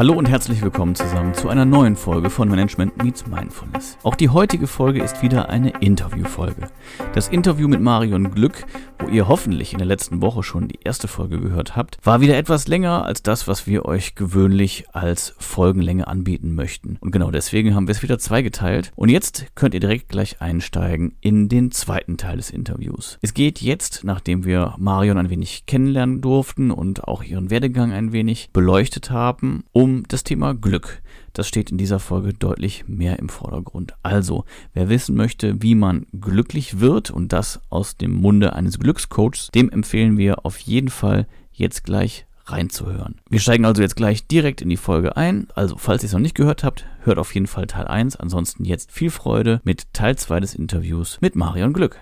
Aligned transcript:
Hallo 0.00 0.14
und 0.14 0.30
herzlich 0.30 0.62
willkommen 0.62 0.94
zusammen 0.94 1.34
zu 1.34 1.50
einer 1.50 1.66
neuen 1.66 1.94
Folge 1.94 2.30
von 2.30 2.48
Management 2.48 3.04
Meets 3.04 3.26
Mindfulness. 3.26 3.98
Auch 4.02 4.14
die 4.14 4.30
heutige 4.30 4.66
Folge 4.66 5.02
ist 5.02 5.22
wieder 5.22 5.50
eine 5.50 5.74
Interviewfolge. 5.80 6.68
Das 7.12 7.28
Interview 7.28 7.68
mit 7.68 7.82
Marion 7.82 8.30
Glück, 8.30 8.64
wo 8.98 9.08
ihr 9.08 9.28
hoffentlich 9.28 9.72
in 9.72 9.78
der 9.78 9.86
letzten 9.86 10.22
Woche 10.22 10.42
schon 10.42 10.68
die 10.68 10.78
erste 10.82 11.06
Folge 11.06 11.38
gehört 11.38 11.76
habt, 11.76 11.98
war 12.02 12.22
wieder 12.22 12.38
etwas 12.38 12.66
länger 12.66 13.04
als 13.04 13.22
das, 13.22 13.46
was 13.46 13.66
wir 13.66 13.84
euch 13.84 14.14
gewöhnlich 14.14 14.86
als 14.92 15.34
Folgenlänge 15.36 16.08
anbieten 16.08 16.54
möchten. 16.54 16.96
Und 17.00 17.10
genau 17.10 17.30
deswegen 17.30 17.74
haben 17.74 17.86
wir 17.86 17.92
es 17.92 18.02
wieder 18.02 18.18
zweigeteilt. 18.18 18.92
Und 18.96 19.10
jetzt 19.10 19.54
könnt 19.54 19.74
ihr 19.74 19.80
direkt 19.80 20.08
gleich 20.08 20.40
einsteigen 20.40 21.16
in 21.20 21.50
den 21.50 21.72
zweiten 21.72 22.16
Teil 22.16 22.38
des 22.38 22.48
Interviews. 22.48 23.18
Es 23.20 23.34
geht 23.34 23.60
jetzt, 23.60 24.02
nachdem 24.04 24.46
wir 24.46 24.76
Marion 24.78 25.18
ein 25.18 25.28
wenig 25.28 25.66
kennenlernen 25.66 26.22
durften 26.22 26.70
und 26.70 27.06
auch 27.06 27.22
ihren 27.22 27.50
Werdegang 27.50 27.92
ein 27.92 28.12
wenig 28.12 28.48
beleuchtet 28.54 29.10
haben, 29.10 29.64
um 29.72 29.89
um 29.90 30.04
das 30.08 30.24
Thema 30.24 30.54
Glück. 30.54 31.02
Das 31.32 31.48
steht 31.48 31.70
in 31.70 31.78
dieser 31.78 31.98
Folge 31.98 32.32
deutlich 32.32 32.84
mehr 32.86 33.18
im 33.18 33.28
Vordergrund. 33.28 33.94
Also, 34.02 34.44
wer 34.72 34.88
wissen 34.88 35.16
möchte, 35.16 35.62
wie 35.62 35.74
man 35.74 36.06
glücklich 36.18 36.80
wird 36.80 37.10
und 37.10 37.32
das 37.32 37.60
aus 37.70 37.96
dem 37.96 38.12
Munde 38.12 38.54
eines 38.54 38.78
Glückscoaches, 38.78 39.50
dem 39.54 39.70
empfehlen 39.70 40.16
wir 40.16 40.44
auf 40.44 40.58
jeden 40.58 40.90
Fall 40.90 41.26
jetzt 41.52 41.84
gleich 41.84 42.26
reinzuhören. 42.46 43.16
Wir 43.28 43.38
steigen 43.38 43.64
also 43.64 43.82
jetzt 43.82 43.96
gleich 43.96 44.26
direkt 44.26 44.60
in 44.60 44.68
die 44.68 44.76
Folge 44.76 45.16
ein. 45.16 45.46
Also, 45.54 45.76
falls 45.76 46.02
ihr 46.02 46.06
es 46.06 46.12
noch 46.12 46.20
nicht 46.20 46.34
gehört 46.34 46.64
habt, 46.64 46.86
hört 47.02 47.18
auf 47.18 47.34
jeden 47.34 47.46
Fall 47.46 47.66
Teil 47.66 47.86
1. 47.86 48.16
Ansonsten 48.16 48.64
jetzt 48.64 48.90
viel 48.92 49.10
Freude 49.10 49.60
mit 49.64 49.92
Teil 49.92 50.16
2 50.16 50.40
des 50.40 50.54
Interviews 50.54 51.18
mit 51.20 51.36
Marion 51.36 51.72
Glück. 51.72 52.00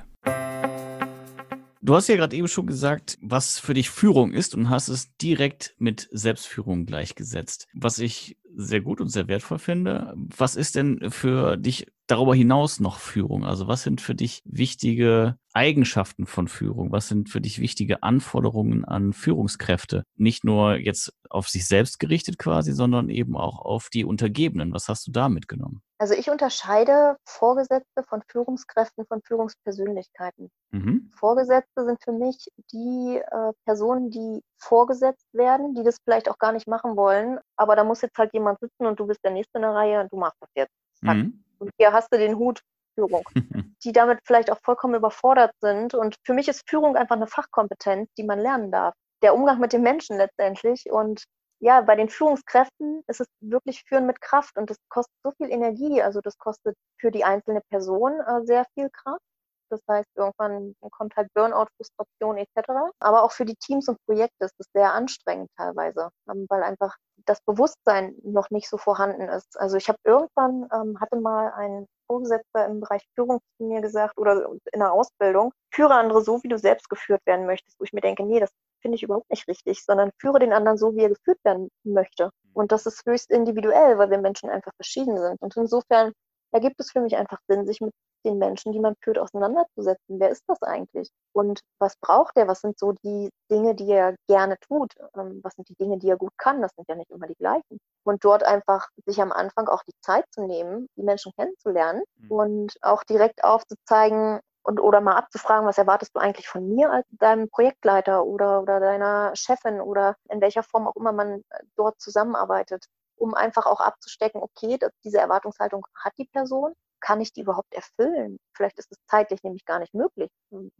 Du 1.88 1.95
hast 1.95 2.06
ja 2.09 2.16
gerade 2.16 2.37
eben 2.37 2.48
schon 2.48 2.66
gesagt, 2.66 3.16
was 3.23 3.59
für 3.59 3.73
dich 3.73 3.88
Führung 3.88 4.34
ist 4.34 4.55
und 4.55 4.69
hast 4.69 4.88
es 4.88 5.16
direkt 5.16 5.74
mit 5.78 6.06
Selbstführung 6.12 6.84
gleichgesetzt, 6.84 7.66
was 7.73 7.98
ich 7.98 8.37
sehr 8.55 8.83
gut 8.83 9.00
und 9.00 9.08
sehr 9.08 9.27
wertvoll 9.27 9.58
finde. 9.58 10.12
Was 10.14 10.55
ist 10.55 10.75
denn 10.75 11.11
für 11.11 11.56
dich 11.56 11.86
darüber 12.06 12.34
hinaus 12.34 12.78
noch 12.78 12.98
Führung? 12.98 13.47
Also 13.47 13.69
was 13.69 13.84
sind 13.84 14.03
für 14.03 14.14
dich 14.14 14.42
wichtige 14.45 15.39
Eigenschaften 15.55 16.27
von 16.27 16.47
Führung? 16.47 16.92
Was 16.92 17.08
sind 17.08 17.30
für 17.30 17.41
dich 17.41 17.58
wichtige 17.58 18.02
Anforderungen 18.02 18.84
an 18.84 19.14
Führungskräfte? 19.14 20.05
Nicht 20.14 20.45
nur 20.45 20.77
jetzt 20.77 21.14
auf 21.30 21.48
sich 21.48 21.67
selbst 21.67 21.98
gerichtet 21.98 22.36
quasi, 22.39 22.73
sondern 22.73 23.08
eben 23.08 23.34
auch 23.34 23.61
auf 23.61 23.89
die 23.89 24.05
Untergebenen. 24.05 24.75
Was 24.75 24.89
hast 24.89 25.06
du 25.06 25.11
da 25.11 25.30
mitgenommen? 25.30 25.80
Also 25.98 26.14
ich 26.14 26.30
unterscheide 26.30 27.16
Vorgesetzte 27.24 28.04
von 28.04 28.22
Führungskräften 28.28 29.04
von 29.06 29.20
Führungspersönlichkeiten. 29.22 30.48
Mhm. 30.70 31.10
Vorgesetzte 31.12 31.84
sind 31.84 32.02
für 32.02 32.12
mich 32.12 32.48
die 32.72 33.20
äh, 33.20 33.52
Personen, 33.64 34.10
die 34.10 34.42
vorgesetzt 34.58 35.27
werden, 35.32 35.74
die 35.74 35.82
das 35.82 35.98
vielleicht 36.05 36.30
auch 36.30 36.38
gar 36.38 36.52
nicht 36.52 36.68
machen 36.68 36.96
wollen, 36.96 37.40
aber 37.56 37.74
da 37.74 37.82
muss 37.82 38.02
jetzt 38.02 38.16
halt 38.16 38.32
jemand 38.32 38.60
sitzen 38.60 38.86
und 38.86 39.00
du 39.00 39.06
bist 39.06 39.24
der 39.24 39.32
Nächste 39.32 39.58
in 39.58 39.62
der 39.62 39.74
Reihe 39.74 40.00
und 40.00 40.12
du 40.12 40.16
machst 40.16 40.36
das 40.40 40.50
jetzt. 40.55 40.74
Mhm. 41.02 41.42
Und 41.58 41.70
hier 41.78 41.92
hast 41.92 42.12
du 42.12 42.18
den 42.18 42.36
Hut 42.36 42.60
Führung, 42.98 43.22
die 43.84 43.92
damit 43.92 44.20
vielleicht 44.24 44.50
auch 44.50 44.58
vollkommen 44.62 44.94
überfordert 44.94 45.52
sind. 45.60 45.94
Und 45.94 46.16
für 46.24 46.34
mich 46.34 46.48
ist 46.48 46.68
Führung 46.68 46.96
einfach 46.96 47.16
eine 47.16 47.28
Fachkompetenz, 47.28 48.08
die 48.18 48.24
man 48.24 48.40
lernen 48.40 48.72
darf. 48.72 48.94
Der 49.22 49.34
Umgang 49.34 49.60
mit 49.60 49.72
den 49.72 49.83
Menschen 49.83 50.16
letztendlich. 50.16 50.90
Und 50.90 51.24
ja, 51.61 51.81
bei 51.81 51.97
den 51.97 52.09
Führungskräften 52.09 53.03
ist 53.09 53.20
es 53.20 53.27
wirklich 53.41 53.83
Führen 53.84 54.06
mit 54.06 54.20
Kraft 54.20 54.56
und 54.56 54.70
das 54.70 54.77
kostet 54.89 55.14
so 55.25 55.33
viel 55.33 55.51
Energie. 55.51 56.03
Also 56.03 56.20
das 56.20 56.39
kostet 56.39 56.77
für 57.01 57.11
die 57.11 57.25
einzelne 57.25 57.61
Person 57.70 58.20
äh, 58.20 58.45
sehr 58.45 58.64
viel 58.75 58.91
Kraft. 58.91 59.23
Das 59.70 59.81
heißt, 59.89 60.09
irgendwann 60.17 60.75
kommt 60.92 61.14
halt 61.17 61.29
Burnout, 61.34 61.67
Frustration 61.77 62.39
etc. 62.39 62.91
Aber 63.01 63.23
auch 63.23 63.33
für 63.33 63.45
die 63.45 63.56
Teams 63.56 63.89
und 63.89 63.98
Projekte 64.06 64.47
ist 64.47 64.55
es 64.59 64.67
sehr 64.73 64.92
anstrengend 64.95 65.51
teilweise, 65.56 66.11
ähm, 66.31 66.47
weil 66.48 66.62
einfach 66.62 66.97
das 67.27 67.41
Bewusstsein 67.42 68.14
noch 68.23 68.51
nicht 68.51 68.69
so 68.69 68.79
vorhanden 68.79 69.29
ist. 69.29 69.59
Also 69.59 69.77
ich 69.77 69.89
habe 69.89 69.98
irgendwann, 70.05 70.69
ähm, 70.73 71.01
hatte 71.01 71.17
mal 71.17 71.53
ein 71.53 71.86
Vorgesetzter 72.06 72.67
im 72.67 72.80
Bereich 72.80 73.02
Führung 73.14 73.41
zu 73.58 73.64
mir 73.64 73.83
gesagt 73.83 74.17
oder 74.17 74.48
in 74.73 74.80
der 74.80 74.92
Ausbildung, 74.92 75.52
führe 75.74 75.95
andere 75.95 76.23
so, 76.23 76.42
wie 76.42 76.48
du 76.48 76.58
selbst 76.58 76.89
geführt 76.89 77.20
werden 77.27 77.47
möchtest. 77.47 77.79
Wo 77.79 77.85
ich 77.85 77.92
mir 77.92 78.01
denke, 78.01 78.24
nee, 78.24 78.41
das 78.41 78.51
finde 78.80 78.96
ich 78.96 79.02
überhaupt 79.02 79.30
nicht 79.30 79.48
richtig, 79.48 79.84
sondern 79.84 80.11
führe 80.18 80.39
den 80.39 80.52
anderen 80.52 80.78
so, 80.78 80.94
wie 80.94 81.02
er 81.02 81.08
geführt 81.08 81.39
werden 81.44 81.68
möchte. 81.84 82.30
Und 82.52 82.72
das 82.72 82.86
ist 82.86 83.05
höchst 83.06 83.30
individuell, 83.30 83.98
weil 83.98 84.11
wir 84.11 84.18
Menschen 84.18 84.50
einfach 84.50 84.72
verschieden 84.77 85.16
sind. 85.18 85.40
Und 85.40 85.56
insofern 85.56 86.12
ergibt 86.52 86.80
es 86.80 86.90
für 86.90 87.00
mich 87.00 87.17
einfach 87.17 87.38
Sinn, 87.48 87.67
sich 87.67 87.80
mit 87.80 87.92
den 88.24 88.38
Menschen, 88.38 88.72
die 88.72 88.80
man 88.80 88.94
führt, 89.02 89.18
auseinanderzusetzen. 89.18 90.18
Wer 90.18 90.30
ist 90.30 90.42
das 90.48 90.62
eigentlich? 90.62 91.08
Und 91.33 91.61
was 91.78 91.96
braucht 92.00 92.36
er? 92.36 92.48
Was 92.48 92.61
sind 92.61 92.78
so 92.78 92.92
die 93.05 93.30
Dinge, 93.50 93.74
die 93.74 93.90
er 93.90 94.17
gerne 94.28 94.56
tut? 94.61 94.92
Ähm, 95.17 95.40
was 95.42 95.55
sind 95.55 95.68
die 95.68 95.77
Dinge, 95.77 95.98
die 95.98 96.08
er 96.08 96.17
gut 96.17 96.33
kann? 96.36 96.61
Das 96.61 96.72
sind 96.74 96.88
ja 96.88 96.94
nicht 96.94 97.11
immer 97.11 97.27
die 97.27 97.36
gleichen. 97.36 97.78
Und 98.05 98.24
dort 98.24 98.42
einfach 98.42 98.88
sich 99.06 99.20
am 99.20 99.33
Anfang 99.33 99.68
auch 99.68 99.83
die 99.84 99.94
Zeit 100.02 100.24
zu 100.30 100.46
nehmen, 100.46 100.88
die 100.96 101.02
Menschen 101.02 101.33
kennenzulernen 101.36 102.02
mhm. 102.17 102.33
und 102.33 102.77
auch 102.83 103.05
direkt 103.05 103.44
aufzuzeigen, 103.44 104.40
und 104.68 104.80
oder 104.80 105.01
mal 105.01 105.17
abzufragen, 105.17 105.67
was 105.67 105.79
erwartest 105.79 106.14
du 106.14 106.20
eigentlich 106.20 106.46
von 106.46 106.68
mir 106.68 106.92
als 106.92 107.06
deinem 107.11 107.48
Projektleiter 107.48 108.24
oder, 108.27 108.61
oder 108.61 108.80
deiner 108.80 109.33
Chefin 109.34 109.80
oder 109.80 110.14
in 110.29 110.42
welcher 110.42 110.62
Form 110.62 110.86
auch 110.86 110.95
immer 110.95 111.12
man 111.12 111.42
dort 111.74 111.98
zusammenarbeitet, 111.98 112.84
um 113.17 113.33
einfach 113.33 113.64
auch 113.64 113.80
abzustecken, 113.80 114.42
okay, 114.42 114.79
diese 115.05 115.18
Erwartungshaltung 115.18 115.86
hat 115.95 116.12
die 116.18 116.27
Person 116.27 116.74
kann 117.01 117.20
ich 117.20 117.33
die 117.33 117.42
überhaupt 117.42 117.73
erfüllen? 117.73 118.39
Vielleicht 118.55 118.79
ist 118.79 118.90
es 118.90 118.98
zeitlich 119.06 119.42
nämlich 119.45 119.64
gar 119.64 119.79
nicht 119.79 119.95
möglich. 119.95 120.30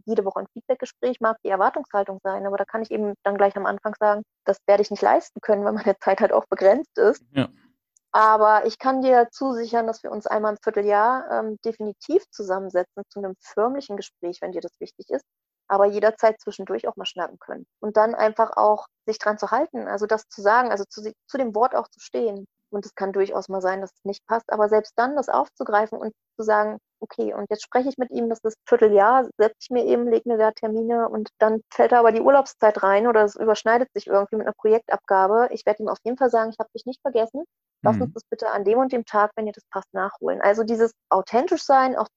Jede 0.05 0.25
Woche 0.25 0.41
ein 0.41 0.49
Feedbackgespräch 0.53 1.21
mag 1.21 1.37
die 1.45 1.49
Erwartungshaltung 1.49 2.19
sein, 2.25 2.45
aber 2.45 2.57
da 2.57 2.65
kann 2.65 2.83
ich 2.83 2.91
eben 2.91 3.15
dann 3.23 3.37
gleich 3.37 3.57
am 3.57 3.67
Anfang 3.67 3.95
sagen, 4.01 4.23
das 4.45 4.59
werde 4.67 4.83
ich 4.83 4.91
nicht 4.91 5.03
leisten 5.03 5.41
können, 5.41 5.65
weil 5.65 5.73
meine 5.75 5.97
Zeit 6.01 6.21
halt 6.21 6.33
auch 6.33 6.45
begrenzt 6.47 6.99
ist. 6.99 7.23
Ja. 7.31 7.49
Aber 8.13 8.67
ich 8.67 8.79
kann 8.79 9.03
dir 9.03 9.29
zusichern, 9.31 9.87
dass 9.87 10.03
wir 10.03 10.11
uns 10.11 10.27
einmal 10.27 10.53
im 10.53 10.59
Vierteljahr 10.63 11.31
ähm, 11.31 11.59
definitiv 11.65 12.23
zusammensetzen 12.31 13.03
zu 13.11 13.19
einem 13.19 13.35
förmlichen 13.41 13.97
Gespräch, 13.97 14.41
wenn 14.41 14.53
dir 14.53 14.63
das 14.63 14.81
wichtig 14.81 15.11
ist, 15.11 15.25
aber 15.69 15.87
jederzeit 15.87 16.41
zwischendurch 16.41 16.89
auch 16.89 16.97
mal 16.97 17.05
schnacken 17.05 17.39
können. 17.39 17.67
Und 17.81 17.97
dann 17.97 18.15
einfach 18.15 18.57
auch 18.57 18.87
sich 19.07 19.19
dran 19.19 19.39
zu 19.39 19.51
halten, 19.51 19.87
also 19.89 20.07
das 20.07 20.29
zu 20.29 20.41
sagen, 20.41 20.71
also 20.71 20.85
zu, 20.85 21.13
zu 21.27 21.39
dem 21.39 21.55
Wort 21.55 21.75
auch 21.75 21.89
zu 21.89 22.01
stehen. 22.01 22.47
Und 22.71 22.85
es 22.85 22.95
kann 22.95 23.13
durchaus 23.13 23.49
mal 23.49 23.61
sein, 23.61 23.81
dass 23.81 23.93
es 23.93 24.05
nicht 24.05 24.27
passt. 24.27 24.53
Aber 24.53 24.69
selbst 24.69 24.93
dann 24.97 25.17
das 25.17 25.29
aufzugreifen 25.29 25.99
und 25.99 26.13
zu 26.37 26.45
sagen, 26.45 26.79
okay, 27.01 27.33
und 27.33 27.47
jetzt 27.51 27.63
spreche 27.63 27.89
ich 27.89 27.99
mit 27.99 28.11
ihm, 28.11 28.29
das 28.29 28.41
ist 28.43 28.57
Vierteljahr, 28.67 29.29
setze 29.39 29.57
ich 29.61 29.71
mir 29.71 29.85
eben, 29.85 30.09
lege 30.09 30.29
mir 30.29 30.39
da 30.39 30.51
Termine 30.51 31.09
und 31.09 31.31
dann 31.39 31.61
fällt 31.73 31.93
da 31.93 32.01
aber 32.01 32.13
die 32.13 32.21
Urlaubszeit 32.21 32.83
rein 32.83 33.07
oder 33.07 33.25
es 33.25 33.37
überschneidet 33.37 33.89
sich 33.95 34.07
irgendwie 34.07 34.37
mit 34.37 34.47
einer 34.47 34.55
Projektabgabe. 34.55 35.49
Ich 35.53 35.65
werde 35.67 35.83
ihm 35.83 35.89
auf 35.89 35.99
jeden 36.05 36.19
Fall 36.19 36.31
sagen, 36.31 36.51
ich 36.51 36.59
habe 36.59 36.71
dich 36.75 36.87
nicht 36.87 37.01
vergessen. 37.01 37.45
Lass 37.83 37.97
mhm. 37.97 38.03
uns 38.03 38.15
das 38.15 38.25
bitte 38.29 38.51
an 38.51 38.65
dem 38.65 38.79
und 38.79 38.93
dem 38.93 39.05
Tag, 39.05 39.31
wenn 39.37 39.47
dir 39.47 39.53
das 39.53 39.65
passt, 39.71 39.93
nachholen. 39.95 40.41
Also 40.41 40.65
dieses 40.65 40.93
authentisch 41.09 41.63
sein, 41.63 41.97
auch 41.97 42.09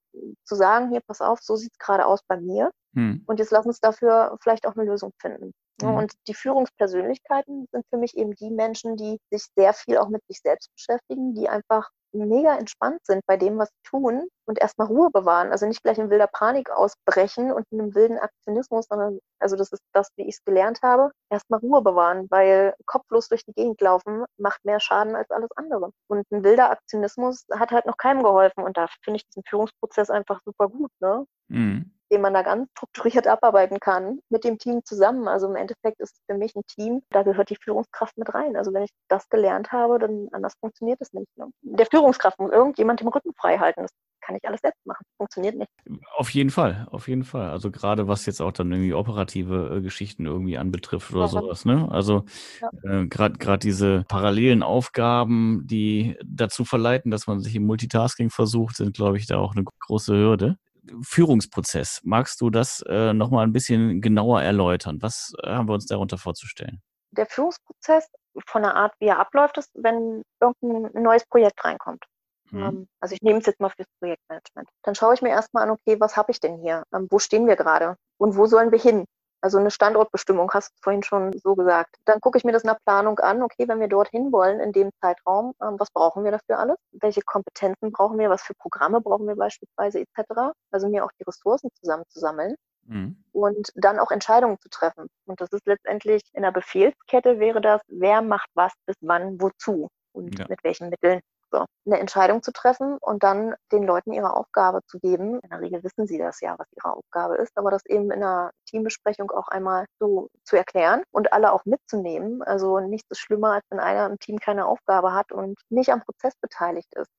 zu 0.43 0.55
sagen, 0.55 0.89
hier, 0.89 1.01
pass 1.05 1.21
auf, 1.21 1.39
so 1.41 1.55
sieht 1.55 1.71
es 1.73 1.77
gerade 1.77 2.05
aus 2.05 2.21
bei 2.27 2.37
mir. 2.37 2.71
Mhm. 2.93 3.23
Und 3.25 3.39
jetzt 3.39 3.51
lass 3.51 3.65
uns 3.65 3.79
dafür 3.79 4.37
vielleicht 4.41 4.67
auch 4.67 4.75
eine 4.75 4.89
Lösung 4.89 5.11
finden. 5.19 5.53
Mhm. 5.81 5.95
Und 5.95 6.13
die 6.27 6.33
Führungspersönlichkeiten 6.33 7.67
sind 7.71 7.85
für 7.89 7.97
mich 7.97 8.17
eben 8.17 8.35
die 8.35 8.51
Menschen, 8.51 8.97
die 8.97 9.19
sich 9.31 9.45
sehr 9.55 9.73
viel 9.73 9.97
auch 9.97 10.09
mit 10.09 10.21
sich 10.27 10.39
selbst 10.41 10.69
beschäftigen, 10.75 11.33
die 11.33 11.49
einfach 11.49 11.89
mega 12.13 12.57
entspannt 12.57 12.99
sind 13.05 13.25
bei 13.25 13.37
dem, 13.37 13.57
was 13.57 13.69
sie 13.69 13.89
tun 13.89 14.27
und 14.45 14.59
erstmal 14.59 14.87
Ruhe 14.87 15.09
bewahren. 15.11 15.51
Also 15.51 15.65
nicht 15.65 15.81
gleich 15.81 15.97
in 15.97 16.09
wilder 16.09 16.27
Panik 16.27 16.69
ausbrechen 16.69 17.53
und 17.53 17.65
in 17.71 17.79
einem 17.79 17.95
wilden 17.95 18.19
Aktionismus, 18.19 18.85
sondern, 18.89 19.19
also 19.39 19.55
das 19.55 19.71
ist 19.71 19.81
das, 19.93 20.09
wie 20.17 20.23
ich 20.23 20.35
es 20.35 20.43
gelernt 20.43 20.81
habe, 20.83 21.11
erstmal 21.29 21.61
Ruhe 21.61 21.81
bewahren, 21.81 22.27
weil 22.29 22.75
kopflos 22.85 23.29
durch 23.29 23.45
die 23.45 23.53
Gegend 23.53 23.79
laufen 23.79 24.25
macht 24.37 24.63
mehr 24.65 24.81
Schaden 24.81 25.15
als 25.15 25.31
alles 25.31 25.49
andere. 25.55 25.91
Und 26.07 26.29
ein 26.31 26.43
wilder 26.43 26.69
Aktionismus 26.69 27.45
hat 27.53 27.71
halt 27.71 27.85
noch 27.85 27.95
keinem 27.95 28.23
geholfen 28.23 28.63
und 28.65 28.75
da 28.75 28.87
finde 29.03 29.17
ich 29.17 29.25
diesen 29.27 29.43
Führungsprozess 29.47 30.09
einfach 30.09 30.41
super 30.43 30.67
gut. 30.67 30.91
Ne? 30.99 31.25
Mhm 31.47 31.93
den 32.11 32.21
man 32.21 32.33
da 32.33 32.41
ganz 32.41 32.69
strukturiert 32.71 33.27
abarbeiten 33.27 33.79
kann 33.79 34.19
mit 34.29 34.43
dem 34.43 34.57
Team 34.57 34.81
zusammen. 34.83 35.27
Also 35.27 35.47
im 35.47 35.55
Endeffekt 35.55 35.99
ist 35.99 36.13
es 36.13 36.21
für 36.29 36.37
mich 36.37 36.55
ein 36.55 36.63
Team, 36.67 37.01
da 37.09 37.23
gehört 37.23 37.49
die 37.49 37.57
Führungskraft 37.61 38.17
mit 38.17 38.33
rein. 38.33 38.55
Also 38.55 38.73
wenn 38.73 38.83
ich 38.83 38.91
das 39.07 39.29
gelernt 39.29 39.71
habe, 39.71 39.99
dann 39.99 40.27
anders 40.31 40.53
funktioniert 40.59 40.99
es 41.01 41.13
nicht. 41.13 41.27
Ne? 41.37 41.47
Der 41.61 41.85
Führungskraft 41.85 42.39
muss 42.39 42.51
irgendjemand 42.51 42.99
den 42.99 43.07
Rücken 43.07 43.31
frei 43.35 43.57
halten. 43.57 43.81
Das 43.83 43.91
kann 44.21 44.35
ich 44.35 44.47
alles 44.47 44.61
selbst 44.61 44.85
machen. 44.85 45.03
Funktioniert 45.17 45.55
nicht. 45.55 45.71
Auf 46.15 46.29
jeden 46.29 46.51
Fall, 46.51 46.87
auf 46.91 47.07
jeden 47.07 47.23
Fall. 47.23 47.49
Also 47.49 47.71
gerade 47.71 48.07
was 48.07 48.25
jetzt 48.25 48.41
auch 48.41 48.51
dann 48.51 48.71
irgendwie 48.71 48.93
operative 48.93 49.77
äh, 49.77 49.81
Geschichten 49.81 50.25
irgendwie 50.25 50.57
anbetrifft 50.57 51.11
oder 51.11 51.21
ja. 51.21 51.27
sowas. 51.27 51.65
Ne? 51.65 51.87
Also 51.91 52.25
ja. 52.61 53.01
äh, 53.01 53.07
gerade 53.07 53.59
diese 53.59 54.03
parallelen 54.07 54.63
Aufgaben, 54.63 55.65
die 55.65 56.17
dazu 56.23 56.65
verleiten, 56.65 57.11
dass 57.11 57.27
man 57.27 57.39
sich 57.39 57.55
im 57.55 57.65
Multitasking 57.65 58.29
versucht, 58.29 58.75
sind, 58.75 58.95
glaube 58.95 59.17
ich, 59.17 59.27
da 59.27 59.37
auch 59.37 59.55
eine 59.55 59.65
große 59.87 60.13
Hürde. 60.13 60.57
Führungsprozess. 61.03 62.01
Magst 62.03 62.41
du 62.41 62.49
das 62.49 62.83
äh, 62.87 63.13
nochmal 63.13 63.45
ein 63.45 63.53
bisschen 63.53 64.01
genauer 64.01 64.41
erläutern? 64.41 65.01
Was 65.01 65.33
äh, 65.43 65.49
haben 65.49 65.67
wir 65.67 65.73
uns 65.73 65.85
darunter 65.85 66.17
vorzustellen? 66.17 66.81
Der 67.11 67.25
Führungsprozess 67.25 68.07
von 68.47 68.63
der 68.63 68.75
Art, 68.75 68.93
wie 68.99 69.07
er 69.07 69.19
abläuft, 69.19 69.57
ist, 69.57 69.71
wenn 69.73 70.23
irgendein 70.39 71.03
neues 71.03 71.25
Projekt 71.25 71.63
reinkommt. 71.63 72.05
Mhm. 72.51 72.63
Ähm, 72.63 72.87
also 72.99 73.13
ich 73.15 73.21
nehme 73.21 73.39
es 73.39 73.45
jetzt 73.45 73.59
mal 73.59 73.69
fürs 73.69 73.87
Projektmanagement. 73.99 74.69
Dann 74.83 74.95
schaue 74.95 75.13
ich 75.13 75.21
mir 75.21 75.29
erstmal 75.29 75.63
an, 75.63 75.71
okay, 75.71 75.99
was 75.99 76.17
habe 76.17 76.31
ich 76.31 76.39
denn 76.39 76.57
hier? 76.61 76.83
Ähm, 76.93 77.07
wo 77.09 77.19
stehen 77.19 77.47
wir 77.47 77.55
gerade? 77.55 77.97
Und 78.17 78.35
wo 78.35 78.45
sollen 78.45 78.71
wir 78.71 78.79
hin? 78.79 79.05
Also 79.41 79.57
eine 79.57 79.71
Standortbestimmung 79.71 80.51
hast 80.53 80.69
du 80.69 80.75
vorhin 80.81 81.03
schon 81.03 81.33
so 81.33 81.55
gesagt. 81.55 81.95
Dann 82.05 82.21
gucke 82.21 82.37
ich 82.37 82.43
mir 82.43 82.51
das 82.51 82.63
nach 82.63 82.77
Planung 82.85 83.19
an. 83.19 83.41
Okay, 83.41 83.67
wenn 83.67 83.79
wir 83.79 83.87
dorthin 83.87 84.31
wollen 84.31 84.59
in 84.59 84.71
dem 84.71 84.91
Zeitraum, 85.01 85.53
ähm, 85.61 85.79
was 85.79 85.89
brauchen 85.91 86.23
wir 86.23 86.31
dafür 86.31 86.59
alles? 86.59 86.77
Welche 86.91 87.21
Kompetenzen 87.21 87.91
brauchen 87.91 88.19
wir? 88.19 88.29
Was 88.29 88.43
für 88.43 88.53
Programme 88.53 89.01
brauchen 89.01 89.27
wir 89.27 89.35
beispielsweise 89.35 89.99
etc. 89.99 90.53
Also 90.71 90.89
mir 90.89 91.03
auch 91.03 91.11
die 91.19 91.23
Ressourcen 91.23 91.69
zusammenzusammeln. 91.79 92.55
Mhm. 92.85 93.23
Und 93.31 93.71
dann 93.75 93.99
auch 93.99 94.11
Entscheidungen 94.11 94.59
zu 94.59 94.69
treffen. 94.69 95.07
Und 95.25 95.41
das 95.41 95.49
ist 95.51 95.65
letztendlich 95.65 96.21
in 96.33 96.43
der 96.43 96.51
Befehlskette 96.51 97.39
wäre 97.39 97.61
das, 97.61 97.81
wer 97.87 98.21
macht 98.21 98.49
was 98.53 98.73
bis 98.85 98.95
wann, 99.01 99.41
wozu 99.41 99.89
und 100.13 100.37
ja. 100.37 100.45
mit 100.49 100.63
welchen 100.63 100.89
Mitteln. 100.89 101.21
So, 101.51 101.65
eine 101.85 101.99
Entscheidung 101.99 102.41
zu 102.41 102.51
treffen 102.53 102.97
und 103.01 103.23
dann 103.23 103.55
den 103.73 103.83
Leuten 103.83 104.13
ihre 104.13 104.35
Aufgabe 104.35 104.79
zu 104.87 104.99
geben. 104.99 105.39
In 105.41 105.49
der 105.49 105.59
Regel 105.61 105.83
wissen 105.83 106.07
sie 106.07 106.17
das 106.17 106.39
ja, 106.39 106.55
was 106.57 106.67
ihre 106.77 106.93
Aufgabe 106.95 107.35
ist, 107.35 107.57
aber 107.57 107.71
das 107.71 107.85
eben 107.85 108.05
in 108.05 108.23
einer 108.23 108.51
Teambesprechung 108.67 109.31
auch 109.31 109.49
einmal 109.49 109.85
so 109.99 110.29
zu 110.45 110.55
erklären 110.55 111.03
und 111.11 111.33
alle 111.33 111.51
auch 111.51 111.65
mitzunehmen. 111.65 112.41
Also 112.41 112.79
nichts 112.79 113.11
ist 113.11 113.19
schlimmer, 113.19 113.53
als 113.53 113.65
wenn 113.69 113.79
einer 113.79 114.07
im 114.07 114.17
Team 114.19 114.39
keine 114.39 114.65
Aufgabe 114.65 115.13
hat 115.13 115.31
und 115.33 115.59
nicht 115.69 115.91
am 115.91 116.01
Prozess 116.01 116.35
beteiligt 116.41 116.93
ist. 116.95 117.11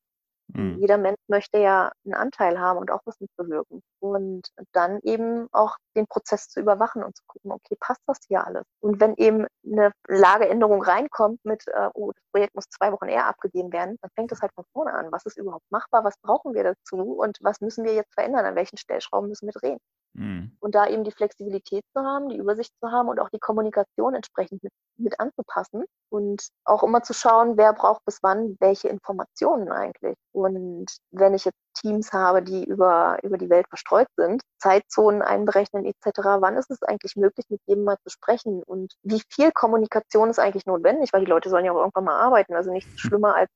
Mhm. 0.55 0.79
Jeder 0.81 0.99
Mensch 0.99 1.19
möchte 1.29 1.59
ja 1.59 1.93
einen 2.05 2.15
Anteil 2.15 2.59
haben 2.59 2.79
und 2.79 2.91
auch 2.91 3.01
was 3.05 3.21
mitbewirken. 3.21 3.83
Und 4.01 4.49
dann 4.73 5.01
eben 5.03 5.49
auch 5.53 5.77
den 5.97 6.07
Prozess 6.07 6.49
zu 6.49 6.61
überwachen 6.61 7.03
und 7.03 7.17
zu 7.17 7.23
gucken, 7.27 7.53
okay, 7.53 7.77
passt 7.81 8.03
das 8.07 8.19
hier 8.29 8.47
alles? 8.47 8.65
Und 8.81 9.01
wenn 9.01 9.15
eben 9.17 9.47
eine 9.65 9.93
Lageänderung 10.09 10.83
reinkommt 10.83 11.41
mit, 11.45 11.67
äh, 11.69 11.89
oh, 11.95 12.13
das 12.13 12.25
Projekt 12.33 12.55
muss 12.55 12.69
zwei 12.69 12.93
Wochen 12.93 13.09
eher 13.09 13.27
abgegeben 13.27 13.73
werden, 13.73 13.97
dann 14.01 14.11
fängt 14.15 14.33
das 14.33 14.41
halt 14.43 14.53
von 14.55 14.65
vorne 14.73 14.93
an. 14.93 15.13
Was 15.13 15.27
ist 15.27 15.39
überhaupt 15.39 15.71
machbar? 15.71 16.05
Was 16.05 16.17
brauchen 16.19 16.55
wir 16.55 16.65
dazu? 16.65 16.97
Und 16.97 17.39
was 17.41 17.61
müssen 17.61 17.85
wir 17.85 17.95
jetzt 17.95 18.15
verändern? 18.15 18.45
An 18.45 18.55
welchen 18.57 18.77
Stellschrauben 18.77 19.29
müssen 19.29 19.47
wir 19.47 19.53
drehen? 19.53 19.79
Mhm. 20.15 20.57
Und 20.61 20.75
da 20.75 20.87
eben 20.87 21.05
die 21.05 21.13
Flexibilität 21.13 21.85
zu 21.95 22.03
haben, 22.03 22.29
die 22.29 22.37
Übersicht 22.37 22.73
zu 22.81 22.91
haben 22.91 23.09
und 23.09 23.19
auch 23.19 23.31
die 23.31 23.39
Kommunikation 23.39 24.15
entsprechend 24.15 24.63
mit, 24.63 24.73
mit 24.99 25.19
anzupassen 25.19 25.85
und 26.11 26.49
auch 26.65 26.83
immer 26.83 27.03
zu 27.03 27.15
schauen, 27.15 27.57
wer 27.57 27.73
braucht 27.73 28.05
bis 28.05 28.19
wann 28.23 28.57
welche 28.61 28.89
Informationen 28.89 29.71
eigentlich. 29.71 30.17
Und 30.33 30.87
wenn 31.11 31.35
ich 31.35 31.47
jetzt 31.47 31.59
Teams 31.75 32.13
habe, 32.13 32.43
die 32.43 32.65
über, 32.65 33.19
über 33.23 33.39
die 33.39 33.49
Welt 33.49 33.67
verstreut 33.69 34.09
sind, 34.17 34.43
Zeitzonen 34.59 35.23
einberechnen 35.23 35.87
etc., 35.87 36.21
wann 36.41 36.57
ist 36.57 36.71
es 36.71 36.83
eigentlich 36.83 37.17
möglich, 37.17 37.47
mit 37.49 37.61
jedem 37.67 37.85
mal 37.85 37.97
zu 38.03 38.11
sprechen 38.11 38.63
und 38.65 38.93
wie 39.03 39.23
viel 39.31 39.51
Kommunikation 39.53 40.29
ist 40.29 40.39
eigentlich 40.39 40.67
notwendig, 40.67 41.13
weil 41.13 41.25
die 41.25 41.31
Leute 41.31 41.49
sollen 41.49 41.65
ja 41.65 41.73
auch 41.73 41.79
irgendwann 41.79 42.05
mal 42.05 42.21
arbeiten. 42.21 42.55
Also 42.55 42.71
nichts 42.71 42.91
hm. 42.91 42.99
schlimmer 42.99 43.35
als 43.35 43.51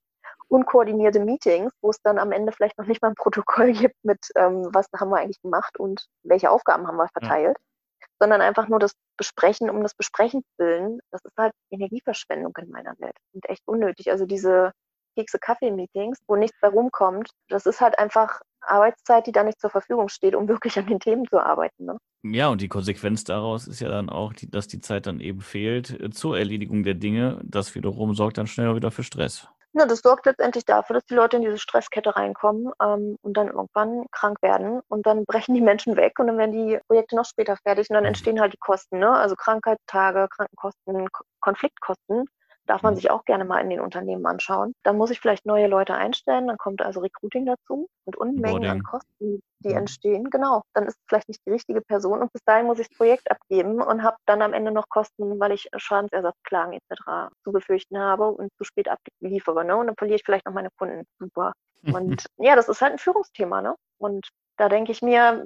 unkoordinierte 0.48 1.20
Meetings, 1.20 1.72
wo 1.81 1.90
es 1.90 2.00
dann 2.02 2.19
am 2.19 2.32
Ende 2.32 2.52
vielleicht 2.52 2.78
noch 2.78 2.87
nicht 2.87 3.02
mal 3.02 3.08
ein 3.08 3.14
Protokoll 3.14 3.72
gibt 3.72 3.96
mit, 4.02 4.19
ähm, 4.37 4.69
was 4.72 4.87
haben 4.98 5.10
wir 5.10 5.19
eigentlich 5.19 5.40
gemacht 5.43 5.78
und 5.78 6.06
welche 6.22 6.50
Aufgaben 6.50 6.87
haben 6.87 6.96
wir 6.96 7.08
verteilt, 7.08 7.56
ja. 7.58 8.06
sondern 8.20 8.40
einfach 8.40 8.69
nur 8.69 8.78
das 8.78 8.93
Besprechen 9.16 9.70
um 9.70 9.82
das 9.82 9.94
Besprechen 9.94 10.43
willen. 10.58 11.00
Das 11.10 11.25
ist 11.25 11.37
halt 11.37 11.52
Energieverschwendung 11.70 12.52
in 12.60 12.70
meiner 12.70 12.94
Welt 12.98 13.16
und 13.32 13.48
echt 13.48 13.62
unnötig. 13.66 14.10
Also 14.10 14.26
diese 14.26 14.72
Kekse 15.16 15.38
Kaffee-Meetings, 15.38 16.19
wo 16.28 16.37
nichts 16.37 16.58
bei 16.60 16.69
rumkommt, 16.69 17.31
das 17.48 17.66
ist 17.66 17.81
halt 17.81 17.98
einfach 17.98 18.40
Arbeitszeit, 18.60 19.26
die 19.26 19.32
da 19.32 19.43
nicht 19.43 19.60
zur 19.60 19.70
Verfügung 19.70 20.08
steht, 20.08 20.34
um 20.34 20.48
wirklich 20.48 20.78
an 20.78 20.87
den 20.87 21.00
Themen 21.00 21.26
zu 21.26 21.38
arbeiten. 21.38 21.87
Ne? 21.87 21.98
Ja, 22.25 22.48
und 22.48 22.60
die 22.60 22.69
Konsequenz 22.69 23.25
daraus 23.25 23.66
ist 23.66 23.81
ja 23.81 23.88
dann 23.88 24.10
auch, 24.10 24.32
die, 24.32 24.50
dass 24.50 24.66
die 24.66 24.81
Zeit 24.81 25.06
dann 25.06 25.20
eben 25.20 25.40
fehlt 25.40 25.90
äh, 26.00 26.10
zur 26.10 26.38
Erledigung 26.38 26.82
der 26.82 26.94
Dinge. 26.94 27.40
Das 27.44 27.75
wiederum 27.75 28.14
sorgt 28.14 28.38
dann 28.38 28.46
schnell 28.46 28.75
wieder 28.75 28.90
für 28.90 29.04
Stress. 29.04 29.48
Ja, 29.78 29.84
das 29.84 30.00
sorgt 30.00 30.25
letztendlich 30.25 30.64
dafür, 30.64 30.94
dass 30.94 31.05
die 31.05 31.14
Leute 31.14 31.37
in 31.37 31.43
diese 31.43 31.58
Stresskette 31.58 32.17
reinkommen 32.17 32.73
ähm, 32.82 33.19
und 33.20 33.37
dann 33.37 33.49
irgendwann 33.49 34.06
krank 34.11 34.40
werden 34.40 34.81
und 34.88 35.05
dann 35.06 35.26
brechen 35.26 35.55
die 35.55 35.61
Menschen 35.61 35.96
weg 35.96 36.19
und 36.19 36.28
dann 36.28 36.38
werden 36.38 36.52
die 36.52 36.78
Projekte 36.87 37.14
noch 37.14 37.26
später 37.26 37.58
fertig 37.58 37.90
und 37.90 37.94
dann 37.94 38.05
mhm. 38.05 38.08
entstehen 38.08 38.40
halt 38.40 38.55
die 38.55 38.58
Kosten, 38.58 39.00
ne? 39.00 39.11
also 39.11 39.37
Krankheitstage, 39.37 40.28
Krankenkosten, 40.34 41.08
Konfliktkosten 41.40 42.25
darf 42.66 42.82
man 42.82 42.94
mhm. 42.94 42.96
sich 42.96 43.10
auch 43.10 43.24
gerne 43.24 43.44
mal 43.44 43.60
in 43.60 43.70
den 43.70 43.80
Unternehmen 43.80 44.26
anschauen. 44.26 44.74
Dann 44.82 44.96
muss 44.96 45.10
ich 45.10 45.20
vielleicht 45.20 45.46
neue 45.46 45.66
Leute 45.66 45.94
einstellen, 45.94 46.48
dann 46.48 46.58
kommt 46.58 46.82
also 46.82 47.00
Recruiting 47.00 47.46
dazu 47.46 47.88
und 48.04 48.16
Unmengen 48.16 48.62
Boarding. 48.62 48.70
an 48.70 48.82
Kosten, 48.82 49.40
die 49.60 49.68
mhm. 49.70 49.76
entstehen. 49.76 50.30
Genau, 50.30 50.62
dann 50.74 50.84
ist 50.84 50.96
es 50.96 51.04
vielleicht 51.08 51.28
nicht 51.28 51.40
die 51.46 51.52
richtige 51.52 51.80
Person 51.80 52.20
und 52.20 52.32
bis 52.32 52.42
dahin 52.44 52.66
muss 52.66 52.78
ich 52.78 52.88
das 52.88 52.96
Projekt 52.96 53.30
abgeben 53.30 53.80
und 53.80 54.02
habe 54.02 54.16
dann 54.26 54.42
am 54.42 54.52
Ende 54.52 54.72
noch 54.72 54.88
Kosten, 54.88 55.38
weil 55.40 55.52
ich 55.52 55.68
Schadensersatzklagen 55.76 56.74
etc. 56.74 57.32
zu 57.44 57.52
befürchten 57.52 57.98
habe 57.98 58.28
und 58.28 58.50
zu 58.58 58.64
spät 58.64 58.88
abliefere. 58.88 59.64
Ne? 59.64 59.76
Und 59.76 59.86
dann 59.86 59.96
verliere 59.96 60.16
ich 60.16 60.24
vielleicht 60.24 60.46
noch 60.46 60.54
meine 60.54 60.70
Kunden. 60.78 61.04
Super. 61.19 61.52
Und 61.82 62.26
ja, 62.38 62.56
das 62.56 62.69
ist 62.69 62.82
halt 62.82 62.92
ein 62.92 62.98
Führungsthema. 62.98 63.62
Ne? 63.62 63.74
Und 63.98 64.28
da 64.56 64.69
denke 64.69 64.92
ich 64.92 65.02
mir, 65.02 65.44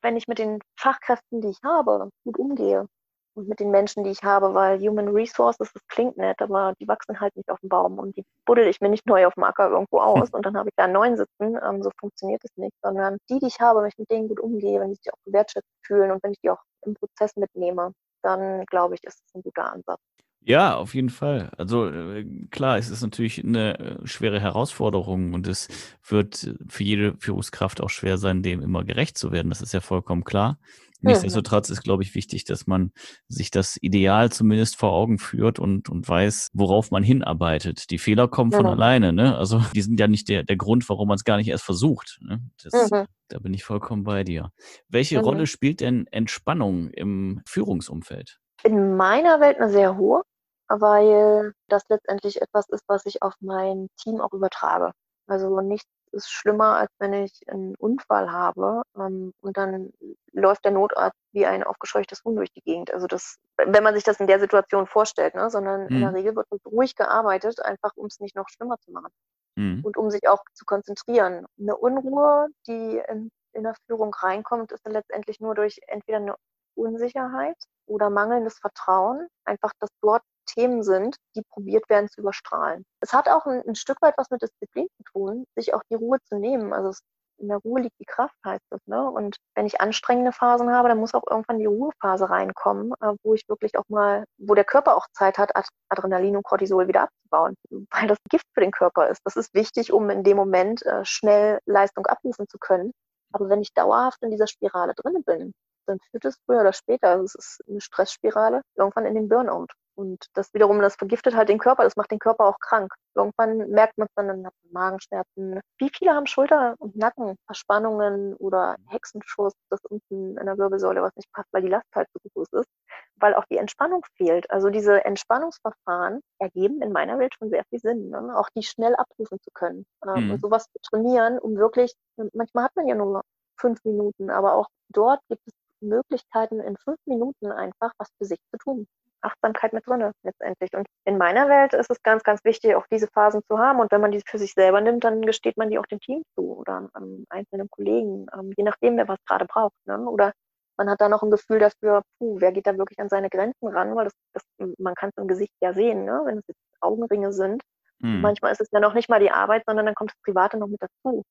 wenn 0.00 0.16
ich 0.16 0.28
mit 0.28 0.38
den 0.38 0.60
Fachkräften, 0.78 1.40
die 1.40 1.48
ich 1.48 1.58
habe, 1.62 2.08
gut 2.24 2.38
umgehe, 2.38 2.86
und 3.34 3.48
mit 3.48 3.60
den 3.60 3.70
Menschen, 3.70 4.04
die 4.04 4.10
ich 4.10 4.22
habe, 4.22 4.54
weil 4.54 4.80
Human 4.80 5.08
Resources, 5.08 5.72
das 5.72 5.86
klingt 5.88 6.16
nett, 6.16 6.40
aber 6.40 6.74
die 6.80 6.88
wachsen 6.88 7.20
halt 7.20 7.36
nicht 7.36 7.50
auf 7.50 7.60
dem 7.60 7.68
Baum 7.68 7.98
und 7.98 8.16
die 8.16 8.24
buddel 8.46 8.66
ich 8.66 8.80
mir 8.80 8.88
nicht 8.88 9.06
neu 9.06 9.26
auf 9.26 9.34
dem 9.34 9.44
Acker 9.44 9.70
irgendwo 9.70 10.00
aus 10.00 10.30
und 10.30 10.44
dann 10.46 10.56
habe 10.56 10.68
ich 10.68 10.74
da 10.76 10.84
einen 10.84 10.92
neuen 10.94 11.16
sitzen. 11.16 11.58
Ähm, 11.62 11.82
so 11.82 11.90
funktioniert 11.98 12.42
es 12.44 12.56
nicht, 12.56 12.74
sondern 12.82 13.18
die, 13.28 13.38
die 13.38 13.46
ich 13.46 13.60
habe, 13.60 13.80
wenn 13.80 13.88
ich 13.88 13.98
mit 13.98 14.10
denen 14.10 14.28
gut 14.28 14.40
umgehe, 14.40 14.80
wenn 14.80 14.90
die 14.90 14.96
sich 14.96 15.12
auch 15.12 15.18
gewertschätzt 15.24 15.68
fühlen 15.82 16.10
und 16.10 16.22
wenn 16.22 16.32
ich 16.32 16.40
die 16.40 16.50
auch 16.50 16.62
im 16.82 16.94
Prozess 16.94 17.36
mitnehme, 17.36 17.92
dann 18.22 18.64
glaube 18.66 18.94
ich, 18.94 19.04
ist 19.04 19.20
es 19.26 19.34
ein 19.34 19.42
guter 19.42 19.72
Ansatz. 19.72 20.00
Ja, 20.46 20.76
auf 20.76 20.94
jeden 20.94 21.08
Fall. 21.08 21.50
Also 21.56 21.88
äh, 21.88 22.26
klar, 22.50 22.76
es 22.76 22.90
ist 22.90 23.00
natürlich 23.00 23.42
eine 23.42 23.78
äh, 23.78 24.06
schwere 24.06 24.40
Herausforderung 24.40 25.32
und 25.32 25.46
es 25.46 25.68
wird 26.06 26.54
für 26.68 26.82
jede 26.82 27.14
Führungskraft 27.18 27.80
auch 27.80 27.88
schwer 27.88 28.18
sein, 28.18 28.42
dem 28.42 28.60
immer 28.60 28.84
gerecht 28.84 29.16
zu 29.16 29.32
werden. 29.32 29.48
Das 29.48 29.62
ist 29.62 29.72
ja 29.72 29.80
vollkommen 29.80 30.22
klar. 30.22 30.58
Nichtsdestotrotz 31.04 31.70
ist, 31.70 31.82
glaube 31.82 32.02
ich, 32.02 32.14
wichtig, 32.14 32.44
dass 32.44 32.66
man 32.66 32.92
sich 33.28 33.50
das 33.50 33.76
Ideal 33.80 34.30
zumindest 34.30 34.76
vor 34.76 34.92
Augen 34.92 35.18
führt 35.18 35.58
und, 35.58 35.88
und 35.88 36.08
weiß, 36.08 36.50
worauf 36.52 36.90
man 36.90 37.02
hinarbeitet. 37.02 37.90
Die 37.90 37.98
Fehler 37.98 38.28
kommen 38.28 38.52
von 38.52 38.66
alleine, 38.66 39.12
ne? 39.12 39.36
Also 39.36 39.62
die 39.74 39.82
sind 39.82 40.00
ja 40.00 40.08
nicht 40.08 40.28
der, 40.28 40.42
der 40.42 40.56
Grund, 40.56 40.88
warum 40.88 41.08
man 41.08 41.16
es 41.16 41.24
gar 41.24 41.36
nicht 41.36 41.48
erst 41.48 41.64
versucht. 41.64 42.18
Ne? 42.20 42.40
Das, 42.62 42.90
mhm. 42.90 43.06
Da 43.28 43.38
bin 43.38 43.54
ich 43.54 43.64
vollkommen 43.64 44.04
bei 44.04 44.24
dir. 44.24 44.50
Welche 44.88 45.18
mhm. 45.18 45.24
Rolle 45.24 45.46
spielt 45.46 45.80
denn 45.80 46.06
Entspannung 46.08 46.90
im 46.90 47.42
Führungsumfeld? 47.46 48.38
In 48.62 48.96
meiner 48.96 49.40
Welt 49.40 49.58
eine 49.58 49.70
sehr 49.70 49.96
hohe, 49.96 50.22
weil 50.68 51.52
das 51.68 51.84
letztendlich 51.88 52.40
etwas 52.40 52.68
ist, 52.68 52.84
was 52.86 53.06
ich 53.06 53.22
auf 53.22 53.34
mein 53.40 53.88
Team 54.00 54.20
auch 54.20 54.32
übertrage. 54.32 54.92
Also 55.26 55.60
nichts 55.60 55.88
ist 56.12 56.30
schlimmer, 56.30 56.76
als 56.76 56.90
wenn 56.98 57.12
ich 57.12 57.40
einen 57.48 57.74
Unfall 57.76 58.30
habe 58.30 58.82
ähm, 58.96 59.32
und 59.40 59.56
dann 59.56 59.90
läuft 60.34 60.64
der 60.64 60.72
Notarzt 60.72 61.18
wie 61.32 61.46
ein 61.46 61.62
aufgescheuchtes 61.62 62.22
Huhn 62.24 62.36
durch 62.36 62.52
die 62.52 62.62
Gegend. 62.62 62.92
Also 62.92 63.06
das, 63.06 63.36
wenn 63.56 63.82
man 63.82 63.94
sich 63.94 64.04
das 64.04 64.20
in 64.20 64.26
der 64.26 64.40
Situation 64.40 64.86
vorstellt, 64.86 65.34
ne? 65.34 65.48
sondern 65.48 65.84
mhm. 65.84 65.88
in 65.88 66.00
der 66.00 66.10
mhm. 66.10 66.16
Regel 66.16 66.36
wird 66.36 66.48
ruhig 66.66 66.94
gearbeitet, 66.96 67.60
einfach 67.62 67.92
um 67.96 68.06
es 68.06 68.20
nicht 68.20 68.36
noch 68.36 68.48
schlimmer 68.48 68.76
zu 68.80 68.90
machen 68.90 69.10
mhm. 69.56 69.80
und 69.84 69.96
um 69.96 70.10
sich 70.10 70.28
auch 70.28 70.42
zu 70.52 70.64
konzentrieren. 70.64 71.46
Eine 71.58 71.76
Unruhe, 71.76 72.48
die 72.66 73.00
in, 73.08 73.30
in 73.52 73.62
der 73.62 73.74
Führung 73.86 74.12
reinkommt, 74.14 74.72
ist 74.72 74.84
dann 74.84 74.92
letztendlich 74.92 75.40
nur 75.40 75.54
durch 75.54 75.78
entweder 75.86 76.18
eine 76.18 76.34
Unsicherheit 76.74 77.56
oder 77.86 78.10
mangelndes 78.10 78.58
Vertrauen, 78.58 79.28
einfach, 79.44 79.72
dass 79.78 79.90
dort 80.00 80.22
Themen 80.46 80.82
sind, 80.82 81.16
die 81.34 81.42
probiert 81.42 81.88
werden 81.88 82.08
zu 82.08 82.20
überstrahlen. 82.20 82.84
Es 83.00 83.12
hat 83.12 83.28
auch 83.28 83.46
ein, 83.46 83.62
ein 83.66 83.74
Stück 83.74 84.00
weit 84.02 84.14
was 84.16 84.30
mit 84.30 84.42
Disziplin 84.42 84.88
zu 84.96 85.04
tun, 85.12 85.44
sich 85.54 85.74
auch 85.74 85.82
die 85.90 85.94
Ruhe 85.94 86.18
zu 86.24 86.36
nehmen. 86.36 86.72
Also 86.72 86.90
es, 86.90 87.00
in 87.44 87.48
der 87.48 87.58
Ruhe 87.58 87.82
liegt 87.82 87.98
die 88.00 88.06
Kraft, 88.06 88.34
heißt 88.44 88.64
es. 88.70 88.80
Ne? 88.86 89.08
Und 89.08 89.36
wenn 89.54 89.66
ich 89.66 89.80
anstrengende 89.80 90.32
Phasen 90.32 90.70
habe, 90.70 90.88
dann 90.88 90.98
muss 90.98 91.14
auch 91.14 91.24
irgendwann 91.30 91.58
die 91.58 91.66
Ruhephase 91.66 92.28
reinkommen, 92.30 92.92
äh, 93.00 93.14
wo 93.22 93.34
ich 93.34 93.42
wirklich 93.48 93.76
auch 93.78 93.84
mal, 93.88 94.24
wo 94.38 94.54
der 94.54 94.64
Körper 94.64 94.96
auch 94.96 95.06
Zeit 95.12 95.38
hat, 95.38 95.54
Ad 95.56 95.68
Adrenalin 95.90 96.36
und 96.36 96.44
Cortisol 96.44 96.88
wieder 96.88 97.02
abzubauen, 97.02 97.54
weil 97.90 98.08
das 98.08 98.18
Gift 98.28 98.46
für 98.54 98.60
den 98.60 98.72
Körper 98.72 99.08
ist. 99.08 99.20
Das 99.24 99.36
ist 99.36 99.54
wichtig, 99.54 99.92
um 99.92 100.10
in 100.10 100.24
dem 100.24 100.36
Moment 100.36 100.84
äh, 100.86 101.04
schnell 101.04 101.58
Leistung 101.66 102.06
abrufen 102.06 102.46
zu 102.48 102.58
können. 102.58 102.92
Aber 103.32 103.48
wenn 103.48 103.62
ich 103.62 103.72
dauerhaft 103.74 104.22
in 104.22 104.30
dieser 104.30 104.46
Spirale 104.46 104.94
drin 104.94 105.22
bin, 105.24 105.52
dann 105.86 105.98
führt 106.10 106.24
es 106.24 106.38
früher 106.46 106.60
oder 106.60 106.72
später, 106.72 107.08
also 107.08 107.24
es 107.24 107.34
ist 107.34 107.64
eine 107.68 107.80
Stressspirale, 107.80 108.62
irgendwann 108.76 109.06
in 109.06 109.14
den 109.14 109.28
Burnout. 109.28 109.66
Und 109.96 110.26
das 110.34 110.52
wiederum, 110.54 110.80
das 110.80 110.96
vergiftet 110.96 111.36
halt 111.36 111.48
den 111.48 111.58
Körper, 111.58 111.84
das 111.84 111.96
macht 111.96 112.10
den 112.10 112.18
Körper 112.18 112.46
auch 112.46 112.58
krank. 112.58 112.92
Irgendwann 113.14 113.70
merkt 113.70 113.96
man 113.96 114.06
es 114.06 114.14
dann, 114.14 114.28
dann 114.28 114.46
hat 114.46 114.54
man 114.64 114.72
Magenschmerzen. 114.72 115.60
Wie 115.78 115.90
viele 115.96 116.12
haben 116.12 116.26
Schulter- 116.26 116.74
und 116.78 116.96
Nackenverspannungen 116.96 118.34
oder 118.36 118.76
Hexenschuss, 118.88 119.52
das 119.70 119.80
unten 119.88 120.36
in 120.36 120.46
der 120.46 120.58
Wirbelsäule 120.58 121.02
was 121.02 121.14
nicht 121.16 121.32
passt, 121.32 121.48
weil 121.52 121.62
die 121.62 121.68
Last 121.68 121.86
halt 121.94 122.08
so 122.12 122.28
groß 122.34 122.60
ist, 122.60 122.68
weil 123.16 123.34
auch 123.34 123.44
die 123.50 123.58
Entspannung 123.58 124.04
fehlt. 124.16 124.50
Also 124.50 124.70
diese 124.70 125.04
Entspannungsverfahren 125.04 126.20
ergeben 126.40 126.82
in 126.82 126.92
meiner 126.92 127.18
Welt 127.18 127.34
schon 127.38 127.50
sehr 127.50 127.64
viel 127.70 127.78
Sinn, 127.78 128.10
ne? 128.10 128.36
auch 128.36 128.48
die 128.56 128.62
schnell 128.62 128.96
abrufen 128.96 129.38
zu 129.40 129.50
können 129.52 129.86
ähm, 130.06 130.26
mhm. 130.26 130.30
und 130.32 130.40
sowas 130.40 130.66
zu 130.72 130.78
trainieren, 130.82 131.38
um 131.38 131.56
wirklich, 131.56 131.94
manchmal 132.32 132.64
hat 132.64 132.76
man 132.76 132.88
ja 132.88 132.96
nur 132.96 133.22
fünf 133.60 133.84
Minuten, 133.84 134.30
aber 134.30 134.54
auch 134.54 134.66
dort 134.88 135.20
gibt 135.28 135.42
es 135.46 135.52
Möglichkeiten, 135.80 136.60
in 136.60 136.76
fünf 136.76 136.98
Minuten 137.06 137.52
einfach 137.52 137.92
was 137.98 138.08
für 138.18 138.24
sich 138.24 138.38
zu 138.50 138.58
tun. 138.58 138.86
Achtsamkeit 139.24 139.72
mit 139.72 139.86
drin 139.86 140.12
letztendlich. 140.22 140.74
Und 140.74 140.86
in 141.04 141.18
meiner 141.18 141.48
Welt 141.48 141.74
ist 141.74 141.90
es 141.90 142.02
ganz, 142.02 142.22
ganz 142.22 142.44
wichtig, 142.44 142.74
auch 142.76 142.86
diese 142.90 143.08
Phasen 143.08 143.42
zu 143.48 143.58
haben. 143.58 143.80
Und 143.80 143.90
wenn 143.92 144.00
man 144.00 144.12
die 144.12 144.22
für 144.26 144.38
sich 144.38 144.52
selber 144.54 144.80
nimmt, 144.80 145.04
dann 145.04 145.22
gesteht 145.22 145.56
man 145.56 145.70
die 145.70 145.78
auch 145.78 145.86
dem 145.86 146.00
Team 146.00 146.22
zu 146.34 146.58
oder 146.58 146.88
ähm, 146.96 147.26
einzelnen 147.30 147.68
Kollegen, 147.70 148.26
ähm, 148.34 148.52
je 148.56 148.64
nachdem, 148.64 148.96
wer 148.96 149.08
was 149.08 149.18
gerade 149.26 149.46
braucht. 149.46 149.74
Ne? 149.86 149.98
Oder 150.08 150.32
Man 150.78 150.90
hat 150.90 151.00
da 151.00 151.08
noch 151.08 151.22
ein 151.22 151.30
Gefühl 151.30 151.58
dafür, 151.60 152.02
puh, 152.18 152.40
wer 152.40 152.52
geht 152.52 152.66
da 152.66 152.76
wirklich 152.78 152.98
an 152.98 153.08
seine 153.08 153.30
Grenzen 153.30 153.68
ran, 153.68 153.94
weil 153.96 154.04
das, 154.04 154.14
das 154.32 154.42
man 154.78 154.94
kann 154.94 155.10
es 155.10 155.16
im 155.22 155.28
Gesicht 155.28 155.52
ja 155.60 155.72
sehen, 155.72 156.04
ne? 156.04 156.22
wenn 156.24 156.38
es 156.38 156.44
jetzt 156.48 156.60
Augenringe 156.80 157.32
sind. 157.32 157.62
Mhm. 158.00 158.20
Manchmal 158.20 158.52
ist 158.52 158.60
es 158.60 158.68
ja 158.72 158.80
noch 158.80 158.94
nicht 158.94 159.08
mal 159.08 159.20
die 159.20 159.30
Arbeit, 159.30 159.64
sondern 159.66 159.86
dann 159.86 159.94
kommt 159.94 160.10
das 160.10 160.20
Private 160.22 160.58
noch 160.58 160.68
mit 160.68 160.82
dazu. 160.82 161.22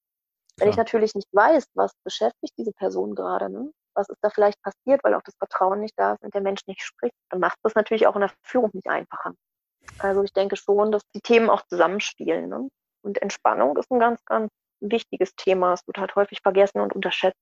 Wenn 0.58 0.70
ich 0.70 0.78
natürlich 0.78 1.16
nicht 1.16 1.30
weiß, 1.34 1.66
was 1.76 1.94
beschäftigt 2.04 2.54
diese 2.58 2.74
Person 2.74 3.16
gerade, 3.16 3.50
ne? 3.50 3.72
Was 3.96 4.10
ist 4.10 4.20
da 4.22 4.30
vielleicht 4.30 4.62
passiert, 4.62 5.04
weil 5.04 5.14
auch 5.14 5.22
das 5.24 5.36
Vertrauen 5.38 5.80
nicht 5.80 5.94
da 5.98 6.14
ist 6.14 6.24
und 6.24 6.34
der 6.34 6.42
Mensch 6.42 6.62
nicht 6.68 6.82
spricht, 6.82 7.16
dann 7.30 7.40
macht 7.40 7.58
das 7.64 7.76
natürlich 7.76 8.08
auch 8.08 8.16
in 8.16 8.22
der 8.22 8.32
Führung 8.42 8.72
nicht 8.74 8.88
einfacher. 8.88 9.34
Also 10.00 10.24
ich 10.24 10.34
denke 10.34 10.56
schon, 10.56 10.92
dass 10.92 11.04
die 11.16 11.22
Themen 11.22 11.50
auch 11.50 11.62
zusammenspielen. 11.68 12.50
Ne? 12.50 12.70
Und 13.02 13.22
Entspannung 13.22 13.78
ist 13.78 13.92
ein 13.92 14.00
ganz, 14.00 14.24
ganz 14.26 14.52
wichtiges 14.80 15.36
Thema. 15.36 15.74
Es 15.74 15.86
wird 15.88 15.98
halt 15.98 16.16
häufig 16.16 16.40
vergessen 16.42 16.80
und 16.80 16.94
unterschätzt. 16.94 17.40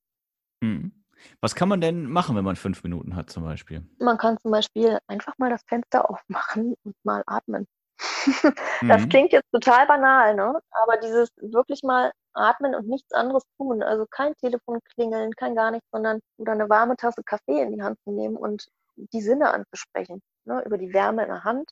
Hm. 0.63 0.91
Was 1.39 1.53
kann 1.53 1.69
man 1.69 1.81
denn 1.81 2.05
machen, 2.05 2.35
wenn 2.35 2.43
man 2.43 2.55
fünf 2.55 2.83
Minuten 2.83 3.15
hat 3.15 3.29
zum 3.29 3.43
Beispiel? 3.43 3.87
Man 3.99 4.17
kann 4.17 4.39
zum 4.39 4.51
Beispiel 4.51 4.97
einfach 5.07 5.37
mal 5.37 5.51
das 5.51 5.61
Fenster 5.67 6.09
aufmachen 6.09 6.75
und 6.83 6.95
mal 7.03 7.23
atmen. 7.27 7.67
das 8.87 9.03
mhm. 9.03 9.09
klingt 9.09 9.31
jetzt 9.31 9.51
total 9.51 9.85
banal, 9.85 10.35
ne? 10.35 10.59
aber 10.71 10.97
dieses 10.97 11.29
wirklich 11.37 11.83
mal 11.83 12.11
atmen 12.33 12.75
und 12.75 12.87
nichts 12.87 13.11
anderes 13.13 13.43
tun, 13.57 13.83
also 13.83 14.05
kein 14.09 14.33
Telefon 14.35 14.79
klingeln, 14.93 15.31
kein 15.35 15.55
gar 15.55 15.71
nichts, 15.71 15.87
sondern 15.91 16.19
oder 16.37 16.53
eine 16.53 16.69
warme 16.69 16.95
Tasse 16.95 17.23
Kaffee 17.23 17.61
in 17.61 17.73
die 17.73 17.83
Hand 17.83 17.99
zu 18.03 18.11
nehmen 18.11 18.37
und 18.37 18.67
die 18.95 19.21
Sinne 19.21 19.51
anzusprechen, 19.51 20.21
ne? 20.45 20.63
über 20.65 20.77
die 20.77 20.93
Wärme 20.93 21.23
in 21.23 21.29
der 21.29 21.43
Hand 21.43 21.69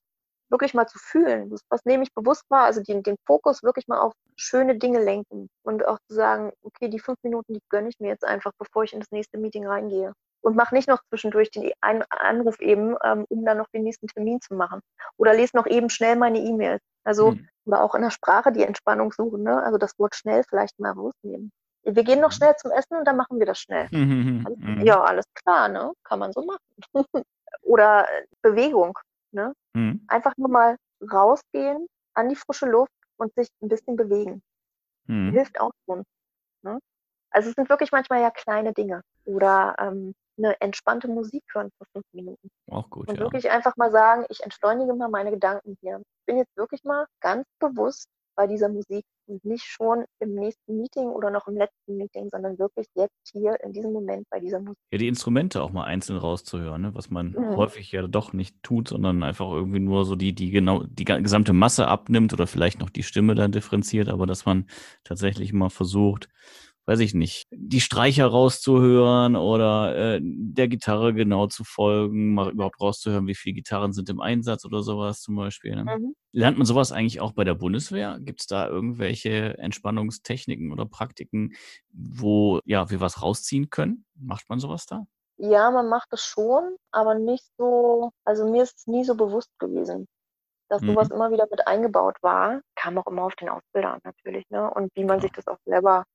wirklich 0.49 0.73
mal 0.73 0.87
zu 0.87 0.97
fühlen, 0.97 1.51
was, 1.51 1.61
was 1.69 1.85
nämlich 1.85 2.13
bewusst 2.13 2.43
war, 2.49 2.65
also 2.65 2.81
den, 2.81 3.03
den 3.03 3.17
Fokus 3.25 3.63
wirklich 3.63 3.87
mal 3.87 3.99
auf 3.99 4.13
schöne 4.35 4.77
Dinge 4.77 5.03
lenken 5.03 5.49
und 5.63 5.85
auch 5.85 5.99
zu 6.07 6.15
sagen, 6.15 6.51
okay, 6.63 6.89
die 6.89 6.99
fünf 6.99 7.17
Minuten, 7.23 7.53
die 7.53 7.61
gönne 7.69 7.89
ich 7.89 7.99
mir 7.99 8.09
jetzt 8.09 8.25
einfach, 8.25 8.51
bevor 8.57 8.83
ich 8.83 8.93
in 8.93 8.99
das 8.99 9.11
nächste 9.11 9.37
Meeting 9.37 9.67
reingehe. 9.67 10.13
Und 10.41 10.55
mach 10.55 10.71
nicht 10.71 10.87
noch 10.87 11.01
zwischendurch 11.09 11.51
den 11.51 11.69
einen 11.81 12.03
Anruf 12.09 12.61
eben, 12.61 12.95
ähm, 13.03 13.25
um 13.27 13.43
dann 13.43 13.57
noch 13.57 13.67
den 13.73 13.83
nächsten 13.83 14.07
Termin 14.07 14.39
zu 14.39 14.53
machen. 14.53 14.79
Oder 15.17 15.33
lese 15.33 15.57
noch 15.57 15.67
eben 15.67 15.89
schnell 15.89 16.15
meine 16.15 16.39
E-Mails. 16.39 16.81
Also, 17.03 17.31
mhm. 17.31 17.49
Oder 17.69 17.83
auch 17.83 17.93
in 17.93 18.01
der 18.01 18.09
Sprache 18.09 18.51
die 18.51 18.63
Entspannung 18.63 19.11
suchen, 19.11 19.43
ne? 19.43 19.61
Also 19.61 19.77
das 19.77 19.97
Wort 19.99 20.15
schnell 20.15 20.43
vielleicht 20.49 20.79
mal 20.79 20.91
rausnehmen. 20.91 21.51
Wir 21.83 22.03
gehen 22.03 22.19
noch 22.19 22.29
mhm. 22.29 22.33
schnell 22.33 22.55
zum 22.57 22.71
Essen 22.71 22.97
und 22.97 23.05
dann 23.05 23.15
machen 23.15 23.39
wir 23.39 23.45
das 23.45 23.59
schnell. 23.59 23.87
Mhm. 23.91 24.45
mhm. 24.57 24.81
Ja, 24.81 25.01
alles 25.03 25.25
klar, 25.35 25.69
ne? 25.69 25.93
Kann 26.03 26.19
man 26.19 26.33
so 26.33 26.43
machen. 26.43 26.59
oder 27.61 28.07
Bewegung. 28.41 28.97
Ne? 29.31 29.53
Mhm. 29.73 30.03
Einfach 30.07 30.33
nur 30.37 30.49
mal 30.49 30.77
rausgehen 31.11 31.87
an 32.15 32.29
die 32.29 32.35
frische 32.35 32.65
Luft 32.65 32.91
und 33.17 33.33
sich 33.35 33.47
ein 33.61 33.69
bisschen 33.69 33.95
bewegen. 33.95 34.41
Mhm. 35.05 35.31
Hilft 35.31 35.61
auch 35.61 35.71
schon. 35.85 36.03
Ne? 36.63 36.79
Also 37.29 37.49
es 37.49 37.55
sind 37.55 37.69
wirklich 37.69 37.91
manchmal 37.91 38.21
ja 38.21 38.31
kleine 38.31 38.73
Dinge. 38.73 39.01
Oder 39.25 39.75
ähm, 39.79 40.15
eine 40.39 40.59
entspannte 40.61 41.07
Musik 41.07 41.43
hören 41.53 41.69
für 41.77 41.85
fünf 41.93 42.05
Minuten. 42.13 42.49
Auch 42.71 42.89
gut. 42.89 43.07
Und 43.07 43.15
ja. 43.15 43.21
wirklich 43.21 43.51
einfach 43.51 43.77
mal 43.77 43.91
sagen, 43.91 44.25
ich 44.29 44.41
entschleunige 44.43 44.93
mal 44.95 45.09
meine 45.09 45.31
Gedanken 45.31 45.77
hier. 45.81 45.99
Ich 45.99 46.25
bin 46.25 46.37
jetzt 46.37 46.55
wirklich 46.57 46.83
mal 46.83 47.05
ganz 47.21 47.45
bewusst 47.59 48.07
bei 48.39 48.47
dieser 48.47 48.69
Musik 48.69 49.03
und 49.27 49.43
nicht 49.43 49.65
schon 49.65 50.05
im 50.19 50.33
nächsten 50.33 50.77
Meeting 50.77 51.09
oder 51.09 51.29
noch 51.29 51.49
im 51.49 51.57
letzten 51.57 51.97
Meeting, 51.97 52.29
sondern 52.31 52.57
wirklich 52.57 52.87
jetzt 52.95 53.13
hier 53.33 53.61
in 53.61 53.73
diesem 53.73 53.91
Moment 53.91 54.27
bei 54.29 54.39
dieser 54.39 54.61
Musik. 54.61 54.77
Ja, 54.93 54.97
die 54.97 55.09
Instrumente 55.09 55.61
auch 55.61 55.71
mal 55.71 55.83
einzeln 55.83 56.17
rauszuhören, 56.17 56.81
ne? 56.81 56.95
was 56.95 57.09
man 57.09 57.31
mhm. 57.31 57.57
häufig 57.57 57.91
ja 57.91 58.07
doch 58.07 58.31
nicht 58.31 58.63
tut, 58.63 58.87
sondern 58.87 59.23
einfach 59.23 59.51
irgendwie 59.51 59.81
nur 59.81 60.05
so 60.05 60.15
die, 60.15 60.33
die 60.33 60.51
genau, 60.51 60.83
die 60.83 61.03
gesamte 61.03 61.51
Masse 61.51 61.89
abnimmt 61.89 62.31
oder 62.31 62.47
vielleicht 62.47 62.79
noch 62.79 62.89
die 62.89 63.03
Stimme 63.03 63.35
dann 63.35 63.51
differenziert, 63.51 64.07
aber 64.07 64.25
dass 64.25 64.45
man 64.45 64.69
tatsächlich 65.03 65.51
mal 65.51 65.69
versucht, 65.69 66.29
weiß 66.89 67.01
ich 67.01 67.13
nicht, 67.13 67.47
die 67.51 67.81
Streicher 67.81 68.25
rauszuhören 68.25 69.35
oder 69.35 69.95
äh, 69.95 70.19
der 70.23 70.67
Gitarre 70.67 71.13
genau 71.13 71.45
zu 71.45 71.63
folgen, 71.63 72.33
mal 72.33 72.49
überhaupt 72.49 72.81
rauszuhören, 72.81 73.27
wie 73.27 73.35
viele 73.35 73.53
Gitarren 73.53 73.93
sind 73.93 74.09
im 74.09 74.19
Einsatz 74.19 74.65
oder 74.65 74.81
sowas 74.81 75.21
zum 75.21 75.35
Beispiel. 75.35 75.75
Ne? 75.75 75.83
Mhm. 75.83 76.15
Lernt 76.31 76.57
man 76.57 76.65
sowas 76.65 76.91
eigentlich 76.91 77.21
auch 77.21 77.33
bei 77.33 77.43
der 77.43 77.53
Bundeswehr? 77.53 78.17
Gibt 78.19 78.41
es 78.41 78.47
da 78.47 78.67
irgendwelche 78.67 79.55
Entspannungstechniken 79.59 80.73
oder 80.73 80.87
Praktiken, 80.87 81.53
wo 81.91 82.59
ja, 82.65 82.89
wir 82.89 82.99
was 82.99 83.21
rausziehen 83.21 83.69
können? 83.69 84.05
Macht 84.15 84.49
man 84.49 84.57
sowas 84.59 84.87
da? 84.87 85.05
Ja, 85.37 85.69
man 85.69 85.89
macht 85.89 86.11
es 86.11 86.23
schon, 86.23 86.75
aber 86.91 87.13
nicht 87.13 87.45
so, 87.59 88.09
also 88.25 88.49
mir 88.49 88.63
ist 88.63 88.79
es 88.79 88.87
nie 88.87 89.05
so 89.05 89.13
bewusst 89.13 89.51
gewesen 89.59 90.07
dass 90.71 90.83
mhm. 90.83 90.89
sowas 90.89 91.09
immer 91.09 91.31
wieder 91.31 91.47
mit 91.49 91.65
eingebaut 91.65 92.17
war. 92.21 92.61
Kam 92.75 92.99
auch 92.99 93.07
immer 93.07 93.23
auf 93.23 93.35
den 93.35 93.49
Ausbilder 93.49 93.97
natürlich, 94.03 94.47
ne? 94.51 94.69
Und 94.69 94.91
wie 94.93 95.03
man 95.03 95.19
sich 95.19 95.31
das 95.31 95.47
auch 95.47 95.57
selber 95.65 96.05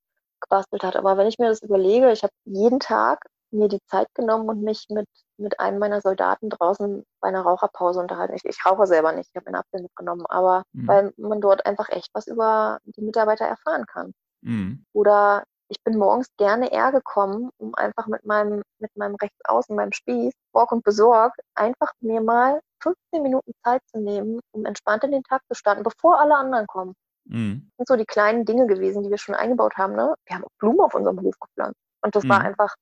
gebastelt 0.41 0.83
hat. 0.83 0.95
Aber 0.95 1.17
wenn 1.17 1.27
ich 1.27 1.39
mir 1.39 1.49
das 1.49 1.61
überlege, 1.61 2.11
ich 2.11 2.23
habe 2.23 2.33
jeden 2.45 2.79
Tag 2.79 3.19
mir 3.51 3.67
die 3.67 3.81
Zeit 3.87 4.07
genommen 4.13 4.49
und 4.49 4.61
mich 4.61 4.85
mit, 4.89 5.07
mit 5.37 5.59
einem 5.59 5.79
meiner 5.79 6.01
Soldaten 6.01 6.49
draußen 6.49 7.03
bei 7.21 7.29
einer 7.29 7.41
Raucherpause 7.41 7.99
unterhalten. 7.99 8.35
Ich, 8.35 8.45
ich 8.45 8.65
rauche 8.65 8.87
selber 8.87 9.11
nicht, 9.11 9.29
ich 9.29 9.35
habe 9.35 9.47
einen 9.47 9.55
Apfel 9.55 9.81
mitgenommen, 9.81 10.25
aber 10.27 10.63
mhm. 10.73 10.87
weil 10.87 11.13
man 11.17 11.41
dort 11.41 11.65
einfach 11.65 11.89
echt 11.89 12.09
was 12.13 12.27
über 12.27 12.79
die 12.85 13.01
Mitarbeiter 13.01 13.45
erfahren 13.45 13.85
kann. 13.85 14.13
Mhm. 14.41 14.83
Oder 14.93 15.43
ich 15.67 15.81
bin 15.83 15.97
morgens 15.97 16.27
gerne 16.37 16.71
eher 16.71 16.91
gekommen, 16.91 17.49
um 17.57 17.73
einfach 17.75 18.07
mit 18.07 18.23
meinem, 18.25 18.61
mit 18.79 18.95
meinem 18.95 19.15
Rechtsaußen, 19.15 19.75
meinem 19.75 19.93
Spieß, 19.93 20.33
Borg 20.51 20.71
und 20.71 20.83
Besorg, 20.83 21.33
einfach 21.55 21.91
mir 22.01 22.21
mal 22.21 22.61
15 22.81 23.23
Minuten 23.23 23.51
Zeit 23.63 23.81
zu 23.87 23.99
nehmen, 23.99 24.39
um 24.51 24.65
entspannt 24.65 25.03
in 25.03 25.11
den 25.11 25.23
Tag 25.23 25.41
zu 25.47 25.55
starten, 25.55 25.81
bevor 25.81 26.19
alle 26.19 26.35
anderen 26.35 26.67
kommen. 26.67 26.93
Mhm. 27.25 27.71
Das 27.77 27.77
sind 27.77 27.87
so 27.87 27.95
die 27.95 28.05
kleinen 28.05 28.45
Dinge 28.45 28.67
gewesen, 28.67 29.03
die 29.03 29.09
wir 29.09 29.17
schon 29.17 29.35
eingebaut 29.35 29.75
haben. 29.77 29.95
Ne? 29.95 30.13
Wir 30.25 30.35
haben 30.35 30.43
auch 30.43 30.53
Blumen 30.59 30.79
auf 30.79 30.93
unserem 30.93 31.19
Hof 31.21 31.35
gepflanzt. 31.39 31.79
Und 32.01 32.15
das 32.15 32.23
mhm. 32.23 32.29
war 32.29 32.41
einfach, 32.41 32.75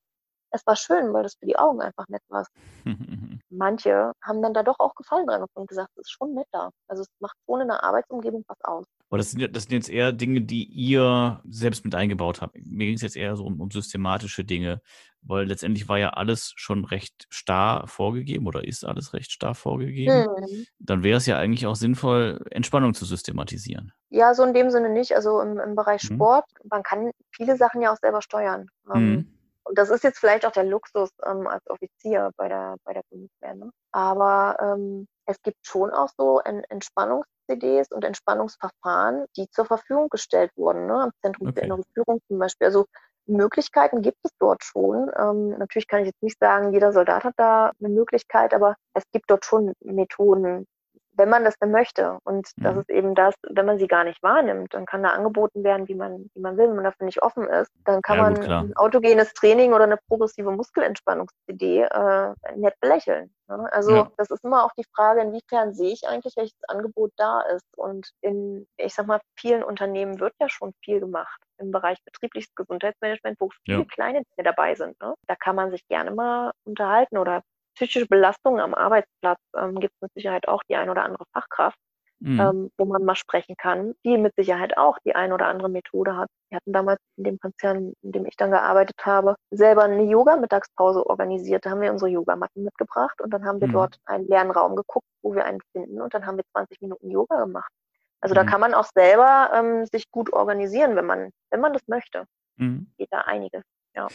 es 0.52 0.66
war 0.68 0.76
schön, 0.76 1.14
weil 1.14 1.24
das 1.24 1.36
für 1.36 1.46
die 1.46 1.58
Augen 1.58 1.82
einfach 1.82 2.08
nett 2.10 2.22
war. 2.30 2.46
Manche 3.50 4.12
haben 4.22 4.42
dann 4.42 4.54
da 4.54 4.64
doch 4.64 4.80
auch 4.80 4.96
Gefallen 4.96 5.28
dran 5.28 5.46
und 5.54 5.70
gesagt, 5.70 5.90
es 5.96 6.08
ist 6.08 6.12
schon 6.12 6.34
nett 6.34 6.48
da. 6.52 6.70
Also 6.88 7.04
es 7.04 7.08
macht 7.20 7.36
schon 7.46 7.62
in 7.62 7.68
der 7.68 7.84
Arbeitsumgebung 7.84 8.44
was 8.48 8.62
aus. 8.62 8.86
Aber 9.10 9.20
das 9.20 9.32
sind, 9.32 9.56
das 9.56 9.64
sind 9.64 9.74
jetzt 9.74 9.90
eher 9.90 10.12
Dinge, 10.12 10.42
die 10.42 10.64
ihr 10.66 11.42
selbst 11.48 11.86
mit 11.86 11.94
eingebaut 11.96 12.42
habt. 12.42 12.56
Mir 12.56 12.88
ging 12.88 12.96
es 12.96 13.02
jetzt 13.02 13.16
eher 13.16 13.36
so 13.36 13.46
um, 13.46 13.62
um, 13.62 13.70
systematische 13.70 14.44
Dinge, 14.44 14.82
weil 15.26 15.46
letztendlich 15.46 15.88
war 15.88 15.98
ja 15.98 16.10
alles 16.10 16.54
schon 16.56 16.86
recht 16.86 17.26
starr 17.30 17.88
vorgegeben 17.88 18.48
oder 18.48 18.68
ist 18.68 18.86
alles 18.86 19.14
recht 19.14 19.32
starr 19.32 19.56
vorgegeben. 19.56 20.28
Mhm. 20.28 20.66
Dann 20.80 21.04
wäre 21.04 21.18
es 21.18 21.26
ja 21.26 21.38
eigentlich 21.38 21.66
auch 21.68 21.76
sinnvoll, 21.76 22.44
Entspannung 22.52 22.94
zu 22.94 23.06
systematisieren. 23.06 23.94
Ja, 24.10 24.34
so 24.34 24.44
in 24.44 24.54
dem 24.54 24.70
Sinne 24.70 24.90
nicht. 24.90 25.16
Also 25.16 25.42
im, 25.42 25.60
im 25.60 25.76
Bereich 25.76 26.10
mhm. 26.10 26.16
Sport, 26.16 26.46
man 26.70 26.84
kann 26.84 27.12
viele 27.36 27.58
Sachen 27.58 27.82
ja 27.82 27.94
auch 27.94 27.98
selber 27.98 28.22
steuern. 28.22 28.68
Mhm. 28.86 29.34
Und 29.64 29.78
das 29.78 29.90
ist 29.90 30.04
jetzt 30.04 30.20
vielleicht 30.20 30.46
auch 30.46 30.52
der 30.52 30.66
Luxus 30.66 31.10
ähm, 31.26 31.48
als 31.48 31.66
Offizier 31.70 32.32
bei 32.36 32.50
der, 32.50 32.76
bei 32.84 32.94
der 32.94 33.04
Bundeswehr. 33.10 33.56
Ne? 33.56 33.72
Aber 33.92 34.58
ähm, 34.60 35.08
es 35.26 35.42
gibt 35.42 35.66
schon 35.66 35.92
auch 35.92 36.10
so 36.18 36.42
Entspannungs-CDs 36.42 37.92
und 37.92 38.04
Entspannungsverfahren, 38.04 39.26
die 39.38 39.50
zur 39.50 39.66
Verfügung 39.66 40.10
gestellt 40.10 40.52
wurden, 40.58 40.88
ne? 40.88 41.04
am 41.04 41.12
Zentrum 41.22 41.48
okay. 41.48 41.62
für 41.62 41.66
innere 41.66 41.84
Führung 41.94 42.20
zum 42.28 42.40
Beispiel. 42.40 42.68
Also 42.68 42.86
Möglichkeiten 43.26 44.02
gibt 44.02 44.20
es 44.24 44.32
dort 44.40 44.64
schon. 44.64 45.10
Ähm, 45.18 45.50
natürlich 45.58 45.88
kann 45.88 46.02
ich 46.02 46.08
jetzt 46.08 46.24
nicht 46.24 46.40
sagen, 46.40 46.74
jeder 46.74 46.92
Soldat 46.92 47.24
hat 47.24 47.36
da 47.38 47.72
eine 47.80 47.90
Möglichkeit, 47.90 48.54
aber 48.54 48.76
es 48.94 49.04
gibt 49.12 49.30
dort 49.30 49.46
schon 49.46 49.74
Methoden, 49.82 50.66
wenn 51.16 51.30
man 51.30 51.44
das 51.44 51.58
denn 51.60 51.72
möchte. 51.72 52.18
Und 52.24 52.48
mhm. 52.58 52.64
das 52.64 52.78
ist 52.78 52.90
eben 52.90 53.16
das, 53.16 53.36
wenn 53.50 53.66
man 53.66 53.78
sie 53.78 53.88
gar 53.88 54.04
nicht 54.04 54.22
wahrnimmt, 54.24 54.74
dann 54.74 54.86
kann 54.86 55.04
da 55.04 55.10
angeboten 55.10 55.64
werden, 55.64 55.88
wie 55.88 55.96
man, 55.96 56.30
wie 56.34 56.42
man 56.42 56.58
will, 56.58 56.68
wenn 56.68 56.76
man 56.76 56.86
dafür 56.86 57.06
nicht 57.06 57.22
offen 57.22 57.48
ist. 57.48 57.72
Dann 57.86 58.02
kann 58.02 58.18
ja, 58.18 58.28
gut, 58.30 58.38
man 58.38 58.46
klar. 58.46 58.64
ein 58.64 58.76
autogenes 58.76 59.34
Training 59.34 59.74
oder 59.74 59.84
eine 59.84 59.98
progressive 60.08 60.52
Muskelentspannungs-CD 60.52 61.82
äh, 61.84 62.34
nett 62.56 62.80
belächeln. 62.80 63.34
Ne? 63.48 63.68
Also 63.72 63.96
ja. 63.96 64.12
das 64.18 64.30
ist 64.32 64.44
immer 64.44 64.66
auch 64.66 64.74
die 64.78 64.86
Frage, 64.96 65.22
inwiefern 65.22 65.74
sehe 65.74 65.94
ich 65.94 66.08
eigentlich, 66.08 66.34
welches 66.36 66.58
Angebot 66.68 67.12
da 67.18 67.42
ist. 67.42 67.68
Und 67.78 68.10
in, 68.22 68.68
ich 68.78 68.94
sag 68.94 69.08
mal, 69.08 69.20
vielen 69.38 69.64
Unternehmen 69.64 70.20
wird 70.20 70.34
ja 70.40 70.50
schon 70.50 70.74
viel 70.84 71.00
gemacht 71.00 71.40
im 71.58 71.72
Bereich 71.72 71.98
betriebliches 72.04 72.54
Gesundheitsmanagement, 72.56 73.40
wo 73.40 73.50
viele 73.64 73.80
ja. 73.80 73.86
kleine 73.86 74.24
Dinge 74.24 74.44
dabei 74.44 74.76
sind. 74.76 75.00
Ne? 75.02 75.14
Da 75.28 75.36
kann 75.36 75.56
man 75.56 75.72
sich 75.72 75.88
gerne 75.88 76.12
mal 76.12 76.52
unterhalten 76.66 77.18
oder 77.18 77.44
psychische 77.76 78.08
Belastungen 78.08 78.60
am 78.60 78.74
Arbeitsplatz 78.74 79.40
ähm, 79.58 79.80
gibt 79.80 79.94
es 79.94 80.02
mit 80.02 80.14
Sicherheit 80.14 80.48
auch 80.48 80.62
die 80.70 80.76
ein 80.76 80.90
oder 80.90 81.04
andere 81.04 81.26
Fachkraft, 81.34 81.78
mhm. 82.20 82.40
ähm, 82.40 82.72
wo 82.78 82.86
man 82.86 83.04
mal 83.04 83.16
sprechen 83.16 83.56
kann, 83.58 83.94
die 84.04 84.18
mit 84.18 84.34
Sicherheit 84.36 84.78
auch 84.78 84.98
die 85.06 85.16
ein 85.16 85.34
oder 85.34 85.48
andere 85.48 85.70
Methode 85.70 86.16
hat. 86.16 86.30
Wir 86.50 86.58
hatten 86.58 86.74
damals 86.74 87.00
in 87.18 87.24
dem 87.26 87.40
Konzern, 87.40 87.94
in 88.02 88.12
dem 88.12 88.26
ich 88.26 88.36
dann 88.36 88.52
gearbeitet 88.52 88.98
habe, 89.06 89.36
selber 89.52 89.84
eine 89.84 90.04
Yoga-Mittagspause 90.04 91.06
organisiert. 91.06 91.66
Da 91.66 91.72
haben 91.72 91.82
wir 91.82 91.92
unsere 91.92 92.12
Yogamatten 92.12 92.64
mitgebracht 92.64 93.22
und 93.22 93.32
dann 93.32 93.46
haben 93.46 93.60
wir 93.60 93.68
mhm. 93.68 93.74
dort 93.74 93.98
einen 94.06 94.28
leeren 94.28 94.52
Raum 94.52 94.76
geguckt, 94.76 95.08
wo 95.22 95.36
wir 95.36 95.46
einen 95.46 95.62
finden 95.72 96.02
und 96.02 96.14
dann 96.14 96.26
haben 96.26 96.38
wir 96.38 96.46
20 96.52 96.82
Minuten 96.82 97.10
Yoga 97.10 97.44
gemacht. 97.44 97.72
Also 98.22 98.34
mhm. 98.34 98.38
da 98.38 98.44
kann 98.46 98.62
man 98.62 98.74
auch 98.74 98.88
selber 98.96 99.52
ähm, 99.54 99.86
sich 99.86 100.10
gut 100.12 100.32
organisieren, 100.32 100.96
wenn 100.96 101.06
man, 101.06 101.30
wenn 101.50 101.60
man 101.60 101.74
das 101.74 101.88
möchte. 101.88 102.26
Mhm. 102.58 102.92
Geht 102.98 103.12
da 103.12 103.22
einiges, 103.22 103.64
ja. 103.96 104.08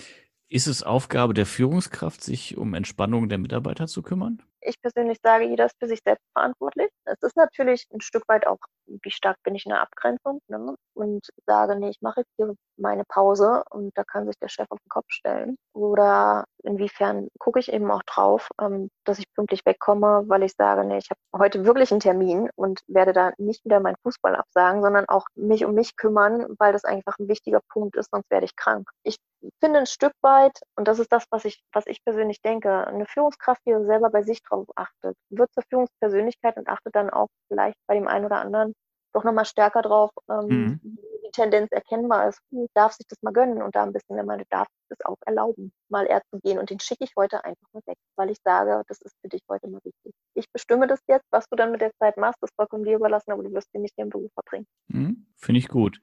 Ist 0.50 0.66
es 0.66 0.82
Aufgabe 0.82 1.34
der 1.34 1.44
Führungskraft, 1.44 2.24
sich 2.24 2.56
um 2.56 2.72
Entspannung 2.72 3.28
der 3.28 3.36
Mitarbeiter 3.36 3.86
zu 3.86 4.00
kümmern? 4.00 4.42
Ich 4.60 4.80
persönlich 4.80 5.18
sage, 5.22 5.44
jeder 5.44 5.66
ist 5.66 5.76
für 5.78 5.88
sich 5.88 6.00
selbst 6.04 6.24
verantwortlich. 6.32 6.90
Es 7.04 7.22
ist 7.22 7.36
natürlich 7.36 7.86
ein 7.92 8.00
Stück 8.00 8.24
weit 8.28 8.46
auch, 8.46 8.58
wie 8.86 9.10
stark 9.10 9.36
bin 9.42 9.54
ich 9.54 9.66
in 9.66 9.70
der 9.70 9.82
Abgrenzung 9.82 10.40
ne? 10.48 10.74
und 10.94 11.28
sage, 11.46 11.76
nee, 11.76 11.90
ich 11.90 12.00
mache 12.00 12.20
jetzt 12.20 12.32
hier 12.36 12.54
meine 12.76 13.04
Pause 13.04 13.62
und 13.70 13.96
da 13.96 14.04
kann 14.04 14.26
sich 14.26 14.38
der 14.38 14.48
Chef 14.48 14.66
auf 14.70 14.78
den 14.78 14.88
Kopf 14.88 15.06
stellen. 15.08 15.56
Oder 15.74 16.44
inwiefern 16.62 17.28
gucke 17.38 17.60
ich 17.60 17.72
eben 17.72 17.90
auch 17.90 18.02
drauf, 18.04 18.48
ähm, 18.60 18.90
dass 19.04 19.18
ich 19.18 19.32
pünktlich 19.34 19.64
wegkomme, 19.64 20.24
weil 20.26 20.42
ich 20.42 20.54
sage, 20.56 20.84
nee, 20.84 20.98
ich 20.98 21.10
habe 21.10 21.20
heute 21.36 21.64
wirklich 21.64 21.90
einen 21.90 22.00
Termin 22.00 22.50
und 22.56 22.80
werde 22.86 23.12
da 23.12 23.32
nicht 23.38 23.64
wieder 23.64 23.80
meinen 23.80 23.96
Fußball 24.02 24.36
absagen, 24.36 24.82
sondern 24.82 25.08
auch 25.08 25.26
mich 25.34 25.64
um 25.64 25.74
mich 25.74 25.96
kümmern, 25.96 26.46
weil 26.58 26.72
das 26.72 26.84
einfach 26.84 27.18
ein 27.18 27.28
wichtiger 27.28 27.60
Punkt 27.68 27.96
ist, 27.96 28.10
sonst 28.10 28.30
werde 28.30 28.46
ich 28.46 28.56
krank. 28.56 28.88
Ich 29.02 29.18
finde 29.60 29.80
ein 29.80 29.86
Stück 29.86 30.12
weit, 30.20 30.60
und 30.76 30.88
das 30.88 30.98
ist 30.98 31.12
das, 31.12 31.24
was 31.30 31.44
ich, 31.44 31.62
was 31.72 31.86
ich 31.86 32.02
persönlich 32.04 32.40
denke, 32.42 32.86
eine 32.86 33.06
Führungskraft, 33.06 33.60
die 33.66 33.74
selber 33.84 34.10
bei 34.10 34.22
sich 34.22 34.42
drauf 34.48 34.66
achtet, 34.76 35.16
wird 35.30 35.52
zur 35.52 35.62
Führungspersönlichkeit 35.68 36.56
und 36.56 36.68
achtet 36.68 36.94
dann 36.94 37.10
auch 37.10 37.28
vielleicht 37.48 37.76
bei 37.86 37.94
dem 37.94 38.08
einen 38.08 38.24
oder 38.24 38.40
anderen 38.40 38.74
doch 39.12 39.24
nochmal 39.24 39.44
stärker 39.44 39.82
drauf, 39.82 40.10
ähm, 40.30 40.80
mhm. 40.82 40.98
die 41.24 41.30
Tendenz 41.32 41.70
erkennbar 41.70 42.28
ist, 42.28 42.40
hm, 42.50 42.66
darf 42.74 42.92
sich 42.92 43.06
das 43.08 43.18
mal 43.22 43.32
gönnen 43.32 43.62
und 43.62 43.74
da 43.74 43.82
ein 43.82 43.92
bisschen, 43.92 44.16
wenn 44.16 44.26
man 44.26 44.42
darf, 44.50 44.68
es 44.90 45.04
auch 45.04 45.16
erlauben, 45.26 45.72
mal 45.88 46.06
eher 46.06 46.22
zu 46.30 46.40
gehen. 46.40 46.58
Und 46.58 46.70
den 46.70 46.80
schicke 46.80 47.04
ich 47.04 47.12
heute 47.16 47.44
einfach 47.44 47.66
mal 47.72 47.82
weg, 47.86 47.96
weil 48.16 48.30
ich 48.30 48.38
sage, 48.44 48.82
das 48.88 49.00
ist 49.02 49.14
für 49.20 49.28
dich 49.28 49.42
heute 49.48 49.68
mal 49.68 49.80
wichtig. 49.84 50.12
Ich 50.34 50.50
bestimme 50.52 50.86
das 50.86 51.00
jetzt, 51.08 51.26
was 51.30 51.46
du 51.48 51.56
dann 51.56 51.72
mit 51.72 51.80
der 51.80 51.92
Zeit 51.98 52.16
machst, 52.16 52.38
das 52.40 52.50
vollkommen 52.56 52.84
dir 52.84 52.96
überlassen, 52.96 53.32
aber 53.32 53.42
du 53.42 53.52
wirst 53.52 53.72
dir 53.74 53.80
nicht 53.80 53.96
den 53.98 54.10
Beruf 54.10 54.30
verbringen. 54.34 54.66
Mhm. 54.88 55.26
Finde 55.36 55.58
ich 55.58 55.68
gut. 55.68 56.00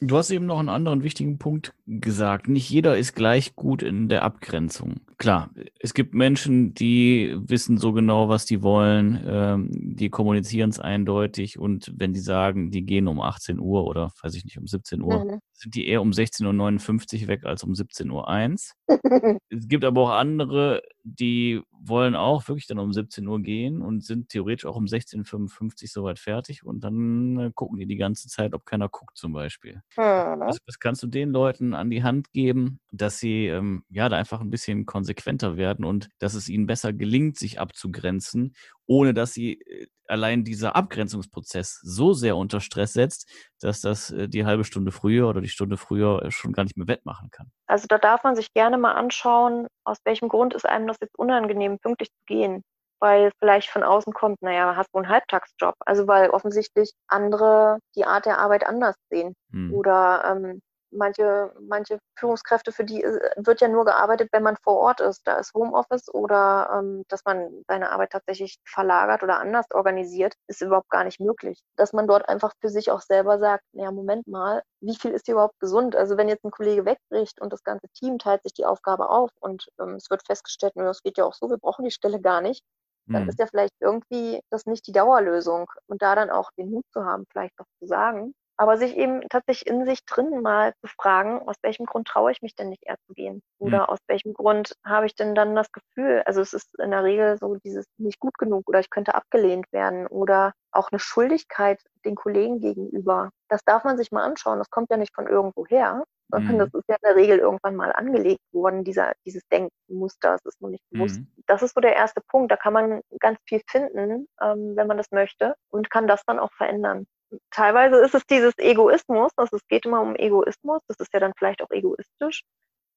Du 0.00 0.16
hast 0.16 0.30
eben 0.30 0.46
noch 0.46 0.60
einen 0.60 0.68
anderen 0.68 1.02
wichtigen 1.02 1.38
Punkt 1.38 1.74
gesagt. 1.86 2.46
Nicht 2.46 2.70
jeder 2.70 2.96
ist 2.96 3.14
gleich 3.14 3.56
gut 3.56 3.82
in 3.82 4.08
der 4.08 4.22
Abgrenzung. 4.22 5.00
Klar, 5.16 5.50
es 5.80 5.92
gibt 5.92 6.14
Menschen, 6.14 6.72
die 6.72 7.34
wissen 7.36 7.78
so 7.78 7.92
genau, 7.92 8.28
was 8.28 8.46
die 8.46 8.62
wollen, 8.62 9.20
ähm, 9.26 9.68
die 9.72 10.08
kommunizieren 10.08 10.70
es 10.70 10.78
eindeutig 10.78 11.58
und 11.58 11.92
wenn 11.96 12.12
die 12.12 12.20
sagen, 12.20 12.70
die 12.70 12.86
gehen 12.86 13.08
um 13.08 13.20
18 13.20 13.58
Uhr 13.58 13.86
oder 13.86 14.12
weiß 14.22 14.34
ich 14.34 14.44
nicht, 14.44 14.58
um 14.58 14.68
17 14.68 15.02
Uhr, 15.02 15.24
mhm. 15.24 15.40
sind 15.52 15.74
die 15.74 15.88
eher 15.88 16.00
um 16.00 16.10
16.59 16.10 17.22
Uhr 17.22 17.28
weg 17.28 17.44
als 17.44 17.64
um 17.64 17.72
17.01 17.72 18.70
Uhr. 18.86 19.38
es 19.50 19.66
gibt 19.66 19.84
aber 19.84 20.02
auch 20.02 20.10
andere, 20.10 20.82
die 21.14 21.62
wollen 21.70 22.14
auch 22.14 22.48
wirklich 22.48 22.66
dann 22.66 22.78
um 22.78 22.92
17 22.92 23.26
Uhr 23.26 23.40
gehen 23.40 23.82
und 23.82 24.04
sind 24.04 24.28
theoretisch 24.28 24.66
auch 24.66 24.76
um 24.76 24.84
16.55 24.84 25.82
Uhr 25.82 25.88
soweit 25.88 26.18
fertig 26.18 26.64
und 26.64 26.80
dann 26.84 27.38
äh, 27.38 27.50
gucken 27.54 27.78
die 27.78 27.86
die 27.86 27.96
ganze 27.96 28.28
Zeit, 28.28 28.54
ob 28.54 28.66
keiner 28.66 28.88
guckt 28.88 29.16
zum 29.16 29.32
Beispiel. 29.32 29.82
Mhm. 29.96 30.40
Was, 30.40 30.58
was, 30.66 30.78
kannst 30.78 31.02
du 31.02 31.06
den 31.06 31.30
Leuten 31.30 31.74
an 31.74 31.90
die 31.90 32.02
Hand 32.02 32.32
geben, 32.32 32.80
dass 32.92 33.18
sie 33.18 33.46
ähm, 33.46 33.84
ja 33.90 34.08
da 34.08 34.16
einfach 34.16 34.40
ein 34.40 34.50
bisschen 34.50 34.86
konsequenter 34.86 35.56
werden 35.56 35.84
und 35.84 36.08
dass 36.18 36.34
es 36.34 36.48
ihnen 36.48 36.66
besser 36.66 36.92
gelingt, 36.92 37.38
sich 37.38 37.60
abzugrenzen, 37.60 38.54
ohne 38.88 39.14
dass 39.14 39.32
sie 39.32 39.60
äh, 39.60 39.86
allein 40.08 40.42
dieser 40.42 40.74
Abgrenzungsprozess 40.74 41.78
so 41.82 42.12
sehr 42.14 42.36
unter 42.36 42.60
Stress 42.60 42.94
setzt, 42.94 43.30
dass 43.60 43.80
das 43.80 44.10
äh, 44.10 44.28
die 44.28 44.44
halbe 44.44 44.64
Stunde 44.64 44.90
früher 44.90 45.28
oder 45.28 45.40
die 45.40 45.48
Stunde 45.48 45.76
früher 45.76 46.24
äh, 46.24 46.30
schon 46.30 46.52
gar 46.52 46.64
nicht 46.64 46.76
mehr 46.76 46.88
wettmachen 46.88 47.30
kann. 47.30 47.50
Also 47.66 47.86
da 47.88 47.98
darf 47.98 48.24
man 48.24 48.34
sich 48.34 48.52
gerne 48.52 48.78
mal 48.78 48.94
anschauen, 48.94 49.66
aus 49.84 49.98
welchem 50.04 50.28
Grund 50.28 50.54
ist 50.54 50.66
einem 50.66 50.88
das 50.88 50.96
jetzt 51.00 51.16
unangenehm, 51.18 51.78
pünktlich 51.78 52.08
zu 52.08 52.24
gehen 52.26 52.62
weil 53.00 53.30
vielleicht 53.38 53.70
von 53.70 53.82
außen 53.82 54.12
kommt, 54.12 54.42
naja, 54.42 54.74
hast 54.76 54.88
du 54.92 54.98
einen 54.98 55.08
Halbtagsjob. 55.08 55.74
Also 55.86 56.06
weil 56.08 56.30
offensichtlich 56.30 56.90
andere 57.06 57.78
die 57.94 58.04
Art 58.04 58.26
der 58.26 58.38
Arbeit 58.38 58.66
anders 58.66 58.96
sehen. 59.10 59.34
Hm. 59.52 59.72
Oder 59.72 60.24
ähm, 60.24 60.60
manche, 60.90 61.52
manche 61.60 61.98
Führungskräfte, 62.18 62.72
für 62.72 62.84
die 62.84 63.02
äh, 63.02 63.30
wird 63.36 63.60
ja 63.60 63.68
nur 63.68 63.84
gearbeitet, 63.84 64.28
wenn 64.32 64.42
man 64.42 64.56
vor 64.62 64.76
Ort 64.78 65.00
ist. 65.00 65.26
Da 65.26 65.38
ist 65.38 65.54
Homeoffice 65.54 66.12
oder 66.12 66.70
ähm, 66.72 67.04
dass 67.08 67.24
man 67.24 67.64
seine 67.68 67.90
Arbeit 67.90 68.10
tatsächlich 68.12 68.58
verlagert 68.64 69.22
oder 69.22 69.38
anders 69.38 69.66
organisiert, 69.72 70.34
ist 70.46 70.62
überhaupt 70.62 70.90
gar 70.90 71.04
nicht 71.04 71.20
möglich. 71.20 71.60
Dass 71.76 71.92
man 71.92 72.06
dort 72.06 72.28
einfach 72.28 72.52
für 72.60 72.68
sich 72.68 72.90
auch 72.90 73.00
selber 73.00 73.38
sagt, 73.38 73.64
naja, 73.72 73.90
Moment 73.90 74.26
mal, 74.26 74.62
wie 74.80 74.96
viel 74.96 75.12
ist 75.12 75.26
hier 75.26 75.34
überhaupt 75.34 75.60
gesund? 75.60 75.96
Also 75.96 76.16
wenn 76.16 76.28
jetzt 76.28 76.44
ein 76.44 76.50
Kollege 76.50 76.84
wegbricht 76.84 77.40
und 77.40 77.52
das 77.52 77.62
ganze 77.64 77.88
Team 77.90 78.18
teilt 78.18 78.42
sich 78.42 78.54
die 78.54 78.64
Aufgabe 78.66 79.10
auf 79.10 79.30
und 79.40 79.68
ähm, 79.80 79.94
es 79.94 80.10
wird 80.10 80.24
festgestellt, 80.26 80.76
es 80.76 81.02
geht 81.02 81.18
ja 81.18 81.24
auch 81.24 81.34
so, 81.34 81.50
wir 81.50 81.58
brauchen 81.58 81.84
die 81.84 81.90
Stelle 81.90 82.20
gar 82.20 82.40
nicht, 82.40 82.64
dann 83.08 83.24
mhm. 83.24 83.28
ist 83.28 83.38
ja 83.38 83.46
vielleicht 83.46 83.74
irgendwie 83.80 84.40
das 84.50 84.66
nicht 84.66 84.86
die 84.86 84.92
Dauerlösung. 84.92 85.70
Und 85.86 86.02
da 86.02 86.14
dann 86.14 86.30
auch 86.30 86.50
den 86.58 86.70
Mut 86.70 86.84
zu 86.92 87.04
haben, 87.04 87.24
vielleicht 87.30 87.58
doch 87.58 87.66
zu 87.78 87.86
sagen, 87.86 88.34
aber 88.58 88.76
sich 88.76 88.96
eben 88.96 89.22
tatsächlich 89.28 89.68
in 89.68 89.84
sich 89.86 90.04
drin 90.04 90.42
mal 90.42 90.74
zu 90.80 90.88
fragen, 90.88 91.40
aus 91.48 91.56
welchem 91.62 91.86
Grund 91.86 92.08
traue 92.08 92.32
ich 92.32 92.42
mich 92.42 92.56
denn 92.56 92.68
nicht 92.68 92.84
eher 92.84 92.98
zu 93.06 93.14
gehen? 93.14 93.40
Oder 93.58 93.82
mhm. 93.82 93.84
aus 93.84 93.98
welchem 94.08 94.34
Grund 94.34 94.74
habe 94.84 95.06
ich 95.06 95.14
denn 95.14 95.36
dann 95.36 95.54
das 95.54 95.70
Gefühl, 95.70 96.22
also 96.26 96.40
es 96.40 96.52
ist 96.52 96.76
in 96.80 96.90
der 96.90 97.04
Regel 97.04 97.38
so 97.38 97.54
dieses 97.64 97.86
nicht 97.98 98.18
gut 98.18 98.36
genug 98.36 98.68
oder 98.68 98.80
ich 98.80 98.90
könnte 98.90 99.14
abgelehnt 99.14 99.72
werden 99.72 100.08
oder 100.08 100.52
auch 100.72 100.90
eine 100.90 100.98
Schuldigkeit 100.98 101.80
den 102.04 102.16
Kollegen 102.16 102.60
gegenüber. 102.60 103.30
Das 103.48 103.64
darf 103.64 103.84
man 103.84 103.96
sich 103.96 104.10
mal 104.10 104.24
anschauen. 104.24 104.58
Das 104.58 104.70
kommt 104.70 104.90
ja 104.90 104.96
nicht 104.96 105.14
von 105.14 105.28
irgendwo 105.28 105.64
her, 105.66 106.02
sondern 106.28 106.56
mhm. 106.56 106.58
das 106.58 106.74
ist 106.74 106.88
ja 106.88 106.96
in 106.96 107.08
der 107.08 107.16
Regel 107.16 107.38
irgendwann 107.38 107.76
mal 107.76 107.92
angelegt 107.92 108.42
worden, 108.52 108.82
dieser, 108.82 109.12
dieses 109.24 109.46
Denkmuster, 109.48 110.32
das 110.32 110.44
ist 110.44 110.60
noch 110.60 110.68
nicht 110.68 110.82
bewusst. 110.90 111.20
Mhm. 111.20 111.28
Das 111.46 111.62
ist 111.62 111.74
so 111.76 111.80
der 111.80 111.94
erste 111.94 112.20
Punkt. 112.22 112.50
Da 112.50 112.56
kann 112.56 112.72
man 112.72 113.02
ganz 113.20 113.38
viel 113.46 113.62
finden, 113.68 114.26
ähm, 114.42 114.74
wenn 114.74 114.88
man 114.88 114.96
das 114.96 115.12
möchte 115.12 115.54
und 115.70 115.90
kann 115.90 116.08
das 116.08 116.24
dann 116.26 116.40
auch 116.40 116.52
verändern 116.54 117.06
teilweise 117.50 117.96
ist 117.96 118.14
es 118.14 118.24
dieses 118.26 118.56
Egoismus, 118.58 119.32
also 119.36 119.56
es 119.56 119.66
geht 119.68 119.86
immer 119.86 120.00
um 120.00 120.16
Egoismus, 120.16 120.80
das 120.88 120.98
ist 121.00 121.12
ja 121.12 121.20
dann 121.20 121.32
vielleicht 121.36 121.62
auch 121.62 121.70
egoistisch. 121.70 122.42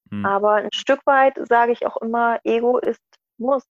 Hm. 0.09 0.25
Aber 0.25 0.53
ein 0.53 0.71
Stück 0.73 0.99
weit 1.05 1.35
sage 1.47 1.71
ich 1.71 1.85
auch 1.85 1.97
immer, 1.97 2.39
Ego 2.43 2.77
ist 2.77 3.01
Muss. 3.37 3.63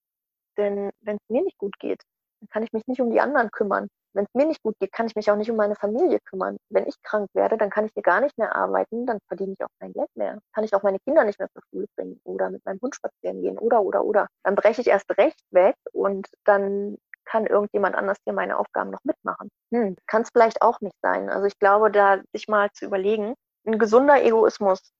Denn 0.58 0.92
wenn 1.02 1.16
es 1.18 1.30
mir 1.30 1.44
nicht 1.44 1.58
gut 1.58 1.78
geht, 1.80 2.02
dann 2.42 2.50
kann 2.50 2.64
ich 2.64 2.74
mich 2.74 2.86
nicht 2.88 3.02
um 3.02 3.12
die 3.12 3.22
anderen 3.22 3.52
kümmern. 3.52 3.88
Wenn 4.14 4.26
es 4.26 4.34
mir 4.34 4.46
nicht 4.46 4.62
gut 4.62 4.76
geht, 4.80 4.92
kann 4.92 5.08
ich 5.08 5.16
mich 5.16 5.32
auch 5.32 5.38
nicht 5.38 5.50
um 5.50 5.56
meine 5.56 5.76
Familie 5.76 6.20
kümmern. 6.26 6.58
Wenn 6.70 6.86
ich 6.86 7.02
krank 7.02 7.30
werde, 7.34 7.58
dann 7.58 7.70
kann 7.70 7.86
ich 7.86 7.94
hier 7.94 8.04
gar 8.04 8.20
nicht 8.20 8.38
mehr 8.38 8.54
arbeiten, 8.54 9.06
dann 9.06 9.20
verdiene 9.28 9.54
ich 9.54 9.64
auch 9.64 9.70
kein 9.80 9.94
Geld 9.94 10.10
mehr. 10.16 10.40
Kann 10.54 10.66
ich 10.66 10.74
auch 10.74 10.84
meine 10.84 11.00
Kinder 11.00 11.24
nicht 11.24 11.40
mehr 11.40 11.50
zur 11.54 11.62
Schule 11.70 11.88
bringen 11.96 12.20
oder 12.26 12.50
mit 12.50 12.66
meinem 12.66 12.80
Hund 12.82 12.94
spazieren 12.96 13.42
gehen 13.42 13.58
oder, 13.58 13.82
oder, 13.82 14.04
oder. 14.04 14.28
Dann 14.44 14.56
breche 14.56 14.82
ich 14.82 14.88
erst 14.88 15.10
recht 15.18 15.40
weg 15.52 15.76
und 15.94 16.28
dann 16.44 16.98
kann 17.26 17.46
irgendjemand 17.46 17.96
anders 17.96 18.18
hier 18.24 18.34
meine 18.34 18.58
Aufgaben 18.58 18.92
noch 18.92 19.04
mitmachen? 19.04 19.50
Hm, 19.74 19.96
kann 20.08 20.24
es 20.24 20.30
vielleicht 20.32 20.62
auch 20.62 20.80
nicht 20.82 20.96
sein. 21.02 21.30
Also 21.30 21.46
ich 21.46 21.58
glaube, 21.60 21.92
da 21.92 22.22
sich 22.34 22.48
mal 22.48 22.70
zu 22.74 22.86
überlegen, 22.86 23.36
ein 23.66 23.80
gesunder 23.80 24.24
Egoismus 24.24 24.92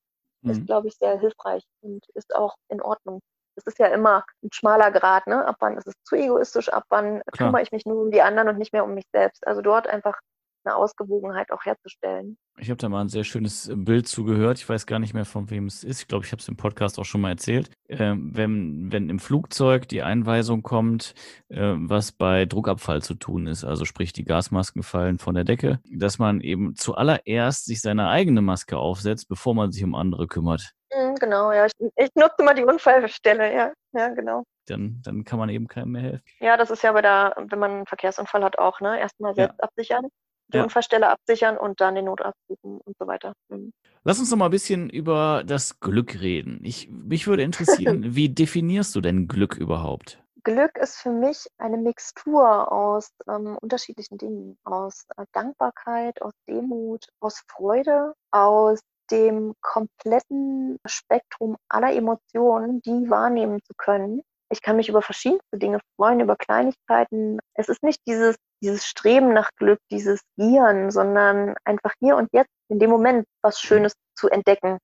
mhm. 0.42 0.52
ist, 0.52 0.66
glaube 0.66 0.88
ich, 0.88 0.96
sehr 0.98 1.20
hilfreich 1.20 1.64
und 1.82 2.04
ist 2.14 2.34
auch 2.36 2.56
in 2.70 2.82
Ordnung. 2.82 3.22
Es 3.56 3.66
ist 3.66 3.80
ja 3.80 3.88
immer 3.88 4.26
ein 4.44 4.50
schmaler 4.54 4.92
Grad, 4.92 5.28
ne? 5.28 5.46
Ab 5.46 5.58
wann 5.60 5.78
ist 5.78 5.88
es 5.88 5.94
zu 6.06 6.16
egoistisch, 6.16 6.70
ab 6.70 6.86
wann 6.90 7.22
Klar. 7.34 7.50
kümmere 7.50 7.64
ich 7.64 7.72
mich 7.72 7.86
nur 7.86 8.02
um 8.02 8.12
die 8.12 8.22
anderen 8.22 8.50
und 8.50 8.58
nicht 8.58 8.72
mehr 8.72 8.86
um 8.86 8.94
mich 8.94 9.06
selbst. 9.12 9.46
Also 9.46 9.62
dort 9.62 9.88
einfach 9.88 10.20
eine 10.64 10.76
Ausgewogenheit 10.76 11.52
auch 11.52 11.66
herzustellen. 11.66 12.38
Ich 12.58 12.70
habe 12.70 12.78
da 12.78 12.90
mal 12.90 13.02
ein 13.02 13.10
sehr 13.10 13.24
schönes 13.24 13.70
äh, 13.70 13.76
Bild 13.76 14.08
zugehört. 14.08 14.58
Ich 14.58 14.68
weiß 14.68 14.86
gar 14.86 15.00
nicht 15.00 15.14
mehr, 15.14 15.26
von 15.26 15.50
wem 15.50 15.66
es 15.66 15.84
ist. 15.84 16.02
Ich 16.02 16.08
glaube, 16.08 16.26
ich 16.26 16.32
habe 16.32 16.42
es 16.42 16.48
im 16.48 16.58
Podcast 16.58 17.00
auch 17.00 17.06
schon 17.06 17.22
mal 17.22 17.30
erzählt. 17.30 17.72
Ähm, 17.90 18.32
wenn, 18.34 18.92
wenn 18.92 19.10
im 19.10 19.20
Flugzeug 19.20 19.88
die 19.88 20.04
Einweisung 20.04 20.62
kommt, 20.64 21.14
äh, 21.50 21.74
was 21.76 22.12
bei 22.12 22.46
Druckabfall 22.46 23.02
zu 23.02 23.16
tun 23.16 23.48
ist, 23.48 23.64
also 23.64 23.86
sprich 23.86 24.14
die 24.14 24.26
Gasmasken 24.26 24.84
fallen 24.84 25.18
von 25.18 25.36
der 25.36 25.44
Decke, 25.44 25.80
dass 25.92 26.20
man 26.20 26.42
eben 26.42 26.76
zuallererst 26.76 27.66
sich 27.66 27.82
seine 27.82 28.10
eigene 28.10 28.42
Maske 28.42 28.78
aufsetzt, 28.78 29.28
bevor 29.28 29.56
man 29.56 29.72
sich 29.72 29.84
um 29.84 29.96
andere 29.96 30.28
kümmert. 30.28 30.74
Mhm, 30.94 31.16
genau, 31.16 31.52
ja. 31.52 31.66
Ich, 31.66 31.74
ich 31.96 32.10
nutze 32.16 32.44
mal 32.44 32.54
die 32.54 32.66
Unfallstelle, 32.66 33.54
ja. 33.54 33.72
Ja, 33.94 34.10
genau. 34.10 34.44
Dann, 34.68 35.02
dann 35.04 35.24
kann 35.24 35.40
man 35.40 35.50
eben 35.50 35.68
keinem 35.68 35.92
mehr 35.92 36.02
helfen. 36.02 36.24
Ja, 36.40 36.58
das 36.58 36.70
ist 36.70 36.84
ja 36.84 36.92
bei 36.92 37.02
der, 37.02 37.34
wenn 37.38 37.60
man 37.60 37.72
einen 37.72 37.86
Verkehrsunfall 37.86 38.44
hat, 38.44 38.60
auch, 38.60 38.80
ne? 38.80 39.00
Erstmal 39.00 39.34
selbst 39.34 39.58
ja. 39.60 39.64
absichern 39.64 40.08
die 40.54 40.58
ja. 40.58 40.64
Unfallstelle 40.64 41.10
absichern 41.10 41.58
und 41.58 41.82
dann 41.82 41.96
den 41.96 42.06
Notarzt 42.06 42.40
suchen 42.48 42.80
und 42.84 42.96
so 42.98 43.08
weiter. 43.08 43.34
Mhm. 43.50 43.72
Lass 44.04 44.20
uns 44.20 44.32
noch 44.32 44.38
mal 44.38 44.46
ein 44.46 44.52
bisschen 44.52 44.90
über 44.90 45.44
das 45.46 45.80
Glück 45.80 46.22
reden. 46.22 46.60
Ich, 46.64 46.90
mich 46.90 47.28
würde 47.28 47.44
interessieren, 47.44 48.04
wie 48.16 48.30
definierst 48.30 48.96
du 48.96 49.02
denn 49.02 49.28
Glück 49.28 49.56
überhaupt? 49.56 50.22
Glück 50.44 50.78
ist 50.78 50.98
für 50.98 51.12
mich 51.12 51.46
eine 51.60 51.78
Mixtur 51.78 52.72
aus 52.72 53.12
ähm, 53.28 53.58
unterschiedlichen 53.62 54.18
Dingen, 54.18 54.58
aus 54.64 55.06
äh, 55.18 55.26
Dankbarkeit, 55.34 56.22
aus 56.22 56.34
Demut, 56.50 57.06
aus 57.20 57.44
Freude, 57.48 58.16
aus 58.32 58.80
dem 59.12 59.54
kompletten 59.62 60.80
Spektrum 60.86 61.58
aller 61.70 61.94
Emotionen, 61.94 62.82
die 62.82 63.10
wahrnehmen 63.10 63.60
zu 63.64 63.74
können. 63.78 64.22
Ich 64.50 64.62
kann 64.62 64.78
mich 64.78 64.90
über 64.90 65.02
verschiedenste 65.02 65.58
Dinge 65.58 65.80
freuen, 65.96 66.22
über 66.22 66.36
Kleinigkeiten. 66.36 67.40
Es 67.54 67.70
ist 67.70 67.84
nicht 67.84 68.02
dieses 68.08 68.36
dieses 68.62 68.86
Streben 68.86 69.34
nach 69.34 69.50
Glück, 69.58 69.80
dieses 69.90 70.22
Gieren, 70.38 70.92
sondern 70.92 71.56
einfach 71.64 71.94
hier 72.00 72.16
und 72.16 72.30
jetzt 72.32 72.52
in 72.70 72.80
dem 72.80 72.90
Moment 72.90 73.26
was 73.42 73.60
Schönes 73.60 73.94
zu 74.16 74.30
entdecken 74.30 74.78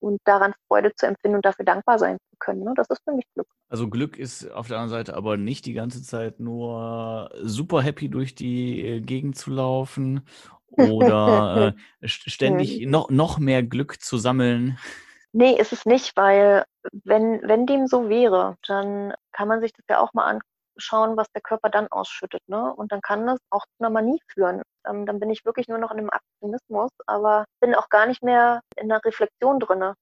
und 0.00 0.20
daran 0.24 0.52
Freude 0.68 0.92
zu 0.94 1.06
empfinden 1.06 1.36
und 1.36 1.44
dafür 1.44 1.64
dankbar 1.64 1.98
sein 1.98 2.18
zu 2.30 2.36
können. 2.38 2.64
Ne? 2.64 2.72
Das 2.76 2.88
ist 2.90 3.02
für 3.04 3.14
mich 3.14 3.24
Glück. 3.34 3.46
Also 3.68 3.88
Glück 3.88 4.18
ist 4.18 4.50
auf 4.50 4.68
der 4.68 4.78
anderen 4.78 4.98
Seite 4.98 5.14
aber 5.14 5.36
nicht 5.36 5.64
die 5.64 5.72
ganze 5.72 6.02
Zeit 6.02 6.40
nur 6.40 7.30
super 7.42 7.80
happy 7.82 8.08
durch 8.08 8.34
die 8.34 8.84
äh, 8.84 9.00
Gegend 9.00 9.36
zu 9.36 9.50
laufen 9.50 10.26
oder 10.66 11.74
äh, 12.00 12.08
ständig 12.08 12.86
noch, 12.86 13.10
noch 13.10 13.38
mehr 13.38 13.62
Glück 13.62 14.00
zu 14.02 14.18
sammeln. 14.18 14.78
Nee, 15.32 15.58
ist 15.58 15.72
es 15.72 15.86
nicht, 15.86 16.14
weil 16.16 16.64
wenn, 17.04 17.40
wenn 17.42 17.64
dem 17.64 17.86
so 17.86 18.10
wäre, 18.10 18.56
dann 18.66 19.14
kann 19.32 19.48
man 19.48 19.62
sich 19.62 19.72
das 19.72 19.86
ja 19.88 19.98
auch 19.98 20.12
mal 20.12 20.26
angucken 20.26 20.51
schauen, 20.76 21.16
was 21.16 21.30
der 21.32 21.42
Körper 21.42 21.70
dann 21.70 21.88
ausschüttet. 21.88 22.42
Ne? 22.48 22.72
Und 22.74 22.92
dann 22.92 23.00
kann 23.00 23.26
das 23.26 23.38
auch 23.50 23.64
zu 23.64 23.72
einer 23.80 23.90
Manie 23.90 24.20
führen. 24.28 24.62
Ähm, 24.86 25.06
dann 25.06 25.20
bin 25.20 25.30
ich 25.30 25.44
wirklich 25.44 25.68
nur 25.68 25.78
noch 25.78 25.90
in 25.90 25.98
einem 25.98 26.10
Aktionismus, 26.10 26.90
aber 27.06 27.44
bin 27.60 27.74
auch 27.74 27.88
gar 27.88 28.06
nicht 28.06 28.22
mehr 28.22 28.60
in 28.76 28.88
der 28.88 29.04
Reflexion 29.04 29.60
drinne. 29.60 29.94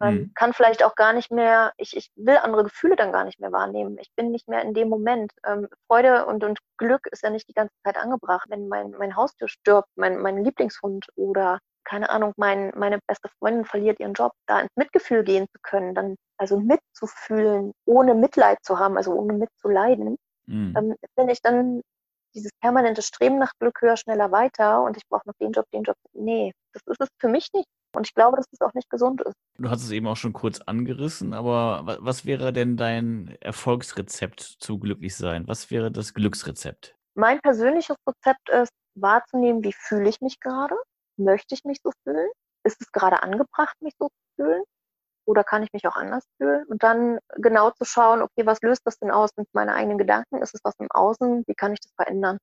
Man 0.00 0.14
mhm. 0.14 0.32
kann 0.34 0.54
vielleicht 0.54 0.82
auch 0.82 0.94
gar 0.94 1.12
nicht 1.12 1.30
mehr, 1.30 1.72
ich, 1.76 1.94
ich 1.94 2.10
will 2.16 2.38
andere 2.38 2.64
Gefühle 2.64 2.96
dann 2.96 3.12
gar 3.12 3.24
nicht 3.24 3.38
mehr 3.38 3.52
wahrnehmen. 3.52 3.98
Ich 3.98 4.10
bin 4.16 4.30
nicht 4.30 4.48
mehr 4.48 4.62
in 4.62 4.72
dem 4.72 4.88
Moment. 4.88 5.30
Ähm, 5.44 5.68
Freude 5.86 6.24
und, 6.24 6.42
und 6.42 6.58
Glück 6.78 7.06
ist 7.10 7.22
ja 7.22 7.28
nicht 7.28 7.48
die 7.48 7.54
ganze 7.54 7.74
Zeit 7.84 7.98
angebracht. 7.98 8.46
Wenn 8.48 8.68
mein, 8.68 8.92
mein 8.92 9.14
Haustier 9.14 9.46
stirbt, 9.48 9.88
mein, 9.96 10.18
mein 10.18 10.42
Lieblingshund 10.42 11.06
oder 11.16 11.58
keine 11.84 12.08
Ahnung, 12.08 12.32
mein, 12.36 12.72
meine 12.76 12.98
beste 13.06 13.28
Freundin 13.38 13.64
verliert 13.64 14.00
ihren 14.00 14.14
Job, 14.14 14.32
da 14.46 14.60
ins 14.60 14.74
Mitgefühl 14.76 15.22
gehen 15.22 15.46
zu 15.52 15.58
können, 15.62 15.94
dann 15.94 16.16
also 16.40 16.58
mitzufühlen, 16.58 17.72
ohne 17.84 18.14
Mitleid 18.14 18.58
zu 18.62 18.78
haben, 18.78 18.96
also 18.96 19.12
ohne 19.12 19.34
mitzuleiden, 19.34 20.16
mhm. 20.46 20.74
ähm, 20.76 20.96
finde 21.14 21.32
ich 21.32 21.42
dann 21.42 21.82
dieses 22.34 22.50
permanente 22.60 23.02
Streben 23.02 23.38
nach 23.38 23.52
Glück 23.58 23.82
höher, 23.82 23.96
schneller, 23.96 24.32
weiter 24.32 24.82
und 24.82 24.96
ich 24.96 25.02
brauche 25.08 25.26
noch 25.26 25.34
den 25.40 25.52
Job, 25.52 25.66
den 25.74 25.82
Job. 25.82 25.96
Nee, 26.12 26.52
das 26.72 26.82
ist 26.86 27.00
es 27.00 27.08
für 27.18 27.28
mich 27.28 27.48
nicht. 27.52 27.66
Und 27.94 28.06
ich 28.06 28.14
glaube, 28.14 28.36
dass 28.36 28.46
es 28.52 28.60
auch 28.60 28.72
nicht 28.72 28.88
gesund 28.88 29.20
ist. 29.22 29.34
Du 29.58 29.68
hast 29.68 29.82
es 29.82 29.90
eben 29.90 30.06
auch 30.06 30.16
schon 30.16 30.32
kurz 30.32 30.60
angerissen, 30.60 31.34
aber 31.34 31.98
was 32.00 32.24
wäre 32.24 32.52
denn 32.52 32.76
dein 32.76 33.36
Erfolgsrezept 33.40 34.40
zu 34.40 34.78
glücklich 34.78 35.16
sein? 35.16 35.46
Was 35.48 35.70
wäre 35.70 35.90
das 35.90 36.14
Glücksrezept? 36.14 36.94
Mein 37.14 37.40
persönliches 37.40 37.96
Rezept 38.06 38.48
ist, 38.48 38.70
wahrzunehmen, 38.94 39.64
wie 39.64 39.72
fühle 39.72 40.08
ich 40.08 40.20
mich 40.20 40.38
gerade? 40.40 40.76
Möchte 41.16 41.54
ich 41.54 41.64
mich 41.64 41.78
so 41.82 41.90
fühlen? 42.04 42.30
Ist 42.64 42.80
es 42.80 42.92
gerade 42.92 43.22
angebracht, 43.22 43.74
mich 43.80 43.94
so 43.98 44.06
zu 44.06 44.42
fühlen? 44.42 44.62
Oder 45.30 45.44
kann 45.44 45.62
ich 45.62 45.72
mich 45.72 45.86
auch 45.86 45.96
anders 45.96 46.24
fühlen? 46.38 46.64
Und 46.66 46.82
dann 46.82 47.18
genau 47.36 47.70
zu 47.70 47.84
schauen, 47.84 48.20
okay, 48.20 48.44
was 48.46 48.60
löst 48.62 48.82
das 48.84 48.98
denn 48.98 49.12
aus? 49.12 49.30
Sind 49.36 49.48
meine 49.52 49.74
eigenen 49.74 49.96
Gedanken? 49.96 50.42
Ist 50.42 50.54
es 50.54 50.60
was 50.64 50.74
im 50.80 50.90
Außen? 50.90 51.44
Wie 51.46 51.54
kann 51.54 51.72
ich 51.72 51.80
das 51.80 51.92
verändern? 51.94 52.38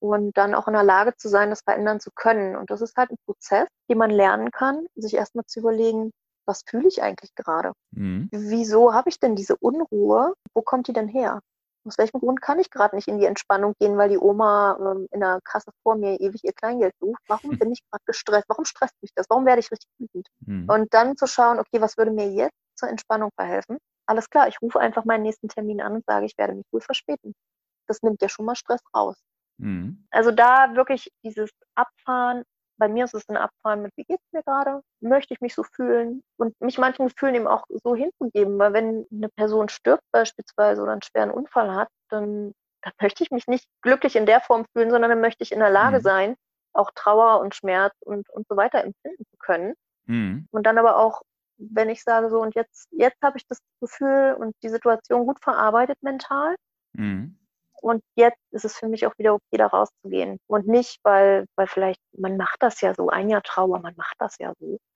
und 0.00 0.36
dann 0.36 0.54
auch 0.54 0.66
in 0.66 0.72
der 0.72 0.82
Lage 0.82 1.14
zu 1.16 1.28
sein, 1.28 1.50
das 1.50 1.60
verändern 1.60 2.00
zu 2.00 2.10
können. 2.14 2.56
Und 2.56 2.70
das 2.70 2.80
ist 2.80 2.96
halt 2.96 3.10
ein 3.10 3.18
Prozess, 3.26 3.68
den 3.88 3.98
man 3.98 4.10
lernen 4.10 4.50
kann, 4.50 4.86
sich 4.96 5.14
erstmal 5.14 5.44
zu 5.44 5.60
überlegen, 5.60 6.10
was 6.46 6.62
fühle 6.66 6.88
ich 6.88 7.02
eigentlich 7.02 7.34
gerade? 7.34 7.72
Mhm. 7.92 8.28
Wieso 8.32 8.94
habe 8.94 9.10
ich 9.10 9.20
denn 9.20 9.36
diese 9.36 9.56
Unruhe? 9.56 10.34
Wo 10.54 10.62
kommt 10.62 10.88
die 10.88 10.92
denn 10.92 11.08
her? 11.08 11.40
Aus 11.86 11.96
welchem 11.98 12.20
Grund 12.20 12.42
kann 12.42 12.58
ich 12.58 12.70
gerade 12.70 12.94
nicht 12.94 13.08
in 13.08 13.18
die 13.18 13.24
Entspannung 13.24 13.74
gehen, 13.78 13.96
weil 13.96 14.10
die 14.10 14.18
Oma 14.18 14.78
ähm, 14.80 15.08
in 15.10 15.20
der 15.20 15.40
Kasse 15.44 15.70
vor 15.82 15.96
mir 15.96 16.20
ewig 16.20 16.44
ihr 16.44 16.52
Kleingeld 16.52 16.94
sucht? 17.00 17.22
Warum 17.26 17.58
bin 17.58 17.72
ich 17.72 17.80
gerade 17.90 18.04
gestresst? 18.06 18.48
Warum 18.48 18.64
stresst 18.64 18.94
mich 19.00 19.12
das? 19.14 19.26
Warum 19.30 19.46
werde 19.46 19.60
ich 19.60 19.70
richtig 19.70 19.90
wütend? 19.98 20.28
Mhm. 20.40 20.68
Und 20.68 20.92
dann 20.92 21.16
zu 21.16 21.26
schauen, 21.26 21.58
okay, 21.58 21.80
was 21.80 21.96
würde 21.96 22.10
mir 22.10 22.30
jetzt 22.30 22.56
zur 22.74 22.88
Entspannung 22.88 23.30
verhelfen? 23.34 23.78
Alles 24.06 24.28
klar, 24.28 24.48
ich 24.48 24.60
rufe 24.60 24.78
einfach 24.78 25.04
meinen 25.04 25.22
nächsten 25.22 25.48
Termin 25.48 25.80
an 25.80 25.94
und 25.94 26.04
sage, 26.04 26.26
ich 26.26 26.36
werde 26.36 26.54
mich 26.54 26.66
wohl 26.70 26.80
verspäten. 26.80 27.34
Das 27.86 28.02
nimmt 28.02 28.20
ja 28.20 28.28
schon 28.28 28.44
mal 28.44 28.56
Stress 28.56 28.80
raus. 28.94 29.16
Mhm. 29.58 30.06
Also 30.10 30.32
da 30.32 30.74
wirklich 30.74 31.10
dieses 31.24 31.50
Abfahren, 31.74 32.44
bei 32.80 32.88
mir 32.88 33.04
ist 33.04 33.14
es 33.14 33.28
ein 33.28 33.36
Abfahren 33.36 33.82
mit, 33.82 33.92
wie 33.96 34.04
geht 34.04 34.18
es 34.18 34.32
mir 34.32 34.42
gerade? 34.42 34.80
Möchte 35.00 35.34
ich 35.34 35.40
mich 35.40 35.54
so 35.54 35.62
fühlen? 35.62 36.22
Und 36.38 36.58
mich 36.60 36.78
manchen 36.78 37.08
Gefühlen 37.08 37.34
eben 37.34 37.46
auch 37.46 37.64
so 37.84 37.94
hinzugeben, 37.94 38.58
weil 38.58 38.72
wenn 38.72 39.06
eine 39.12 39.28
Person 39.28 39.68
stirbt 39.68 40.02
beispielsweise 40.12 40.82
oder 40.82 40.92
einen 40.92 41.02
schweren 41.02 41.30
Unfall 41.30 41.74
hat, 41.74 41.88
dann, 42.08 42.54
dann 42.82 42.92
möchte 43.00 43.22
ich 43.22 43.30
mich 43.30 43.46
nicht 43.46 43.68
glücklich 43.82 44.16
in 44.16 44.26
der 44.26 44.40
Form 44.40 44.64
fühlen, 44.72 44.90
sondern 44.90 45.10
dann 45.10 45.20
möchte 45.20 45.44
ich 45.44 45.52
in 45.52 45.60
der 45.60 45.70
Lage 45.70 45.98
mhm. 45.98 46.02
sein, 46.02 46.36
auch 46.72 46.90
Trauer 46.94 47.40
und 47.40 47.54
Schmerz 47.54 47.94
und, 48.00 48.28
und 48.30 48.46
so 48.48 48.56
weiter 48.56 48.82
empfinden 48.82 49.24
zu 49.30 49.36
können. 49.38 49.74
Mhm. 50.06 50.48
Und 50.50 50.66
dann 50.66 50.78
aber 50.78 50.96
auch, 50.96 51.20
wenn 51.58 51.90
ich 51.90 52.02
sage 52.02 52.30
so, 52.30 52.40
und 52.40 52.54
jetzt, 52.54 52.88
jetzt 52.92 53.20
habe 53.22 53.36
ich 53.36 53.46
das 53.46 53.58
Gefühl 53.80 54.36
und 54.38 54.54
die 54.62 54.70
Situation 54.70 55.26
gut 55.26 55.42
verarbeitet 55.42 55.98
mental, 56.02 56.56
mhm. 56.94 57.38
Und 57.80 58.02
jetzt 58.14 58.38
ist 58.50 58.64
es 58.64 58.76
für 58.76 58.88
mich 58.88 59.06
auch 59.06 59.16
wieder 59.18 59.34
okay, 59.34 59.56
da 59.56 59.66
rauszugehen. 59.66 60.38
Und 60.46 60.66
nicht, 60.66 60.98
weil, 61.02 61.46
weil 61.56 61.66
vielleicht, 61.66 62.00
man 62.16 62.36
macht 62.36 62.56
das 62.60 62.80
ja 62.80 62.94
so, 62.94 63.08
ein 63.08 63.28
Jahr 63.28 63.42
Trauer, 63.42 63.80
man 63.80 63.94
macht 63.96 64.16
das 64.18 64.36
ja 64.38 64.52
so. 64.58 64.78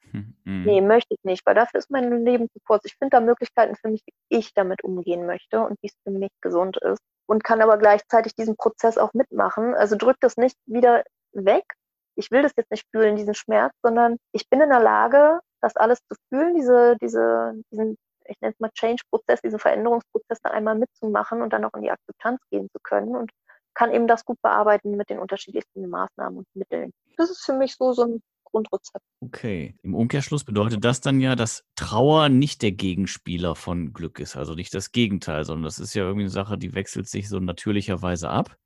Mhm. 0.46 0.62
Nee, 0.64 0.80
möchte 0.80 1.14
ich 1.14 1.24
nicht, 1.24 1.44
weil 1.44 1.56
dafür 1.56 1.78
ist 1.78 1.90
mein 1.90 2.24
Leben 2.24 2.48
zu 2.50 2.60
kurz. 2.64 2.84
Ich 2.84 2.94
finde 2.98 3.16
da 3.16 3.20
Möglichkeiten 3.20 3.74
für 3.74 3.88
mich, 3.88 4.02
wie 4.06 4.36
ich 4.36 4.54
damit 4.54 4.84
umgehen 4.84 5.26
möchte 5.26 5.60
und 5.60 5.76
wie 5.82 5.88
es 5.88 5.94
für 6.04 6.12
mich 6.12 6.30
gesund 6.40 6.76
ist. 6.76 7.00
Und 7.26 7.42
kann 7.42 7.62
aber 7.62 7.78
gleichzeitig 7.78 8.34
diesen 8.36 8.54
Prozess 8.54 8.96
auch 8.96 9.12
mitmachen. 9.14 9.74
Also 9.74 9.96
drückt 9.96 10.22
das 10.22 10.36
nicht 10.36 10.56
wieder 10.66 11.02
weg. 11.32 11.64
Ich 12.14 12.30
will 12.30 12.42
das 12.42 12.52
jetzt 12.56 12.70
nicht 12.70 12.86
fühlen, 12.92 13.16
diesen 13.16 13.34
Schmerz, 13.34 13.72
sondern 13.82 14.18
ich 14.32 14.48
bin 14.48 14.60
in 14.60 14.68
der 14.68 14.80
Lage, 14.80 15.40
das 15.60 15.74
alles 15.76 15.98
zu 16.06 16.14
fühlen, 16.28 16.54
diese, 16.54 16.96
diese, 17.00 17.54
diesen 17.72 17.96
ich 18.26 18.40
nenne 18.40 18.52
es 18.52 18.60
mal 18.60 18.70
Change-Prozess, 18.70 19.40
diesen 19.40 19.58
Veränderungsprozess 19.58 20.40
da 20.42 20.50
einmal 20.50 20.76
mitzumachen 20.76 21.42
und 21.42 21.52
dann 21.52 21.64
auch 21.64 21.74
in 21.74 21.82
die 21.82 21.90
Akzeptanz 21.90 22.40
gehen 22.50 22.68
zu 22.70 22.78
können 22.82 23.16
und 23.16 23.30
kann 23.74 23.92
eben 23.92 24.06
das 24.06 24.24
gut 24.24 24.40
bearbeiten 24.40 24.96
mit 24.96 25.10
den 25.10 25.18
unterschiedlichsten 25.18 25.88
Maßnahmen 25.88 26.38
und 26.38 26.46
Mitteln. 26.54 26.92
Das 27.16 27.30
ist 27.30 27.44
für 27.44 27.54
mich 27.54 27.74
so, 27.76 27.92
so 27.92 28.04
ein 28.04 28.22
Grundrezept. 28.54 29.04
Okay. 29.20 29.74
Im 29.82 29.94
Umkehrschluss 29.94 30.44
bedeutet 30.44 30.84
das 30.84 31.00
dann 31.00 31.20
ja, 31.20 31.34
dass 31.34 31.64
Trauer 31.74 32.28
nicht 32.28 32.62
der 32.62 32.70
Gegenspieler 32.70 33.56
von 33.56 33.92
Glück 33.92 34.20
ist, 34.20 34.36
also 34.36 34.54
nicht 34.54 34.72
das 34.74 34.92
Gegenteil, 34.92 35.44
sondern 35.44 35.64
das 35.64 35.80
ist 35.80 35.94
ja 35.94 36.04
irgendwie 36.04 36.22
eine 36.22 36.30
Sache, 36.30 36.56
die 36.56 36.74
wechselt 36.74 37.08
sich 37.08 37.28
so 37.28 37.40
natürlicherweise 37.40 38.30
ab. 38.30 38.56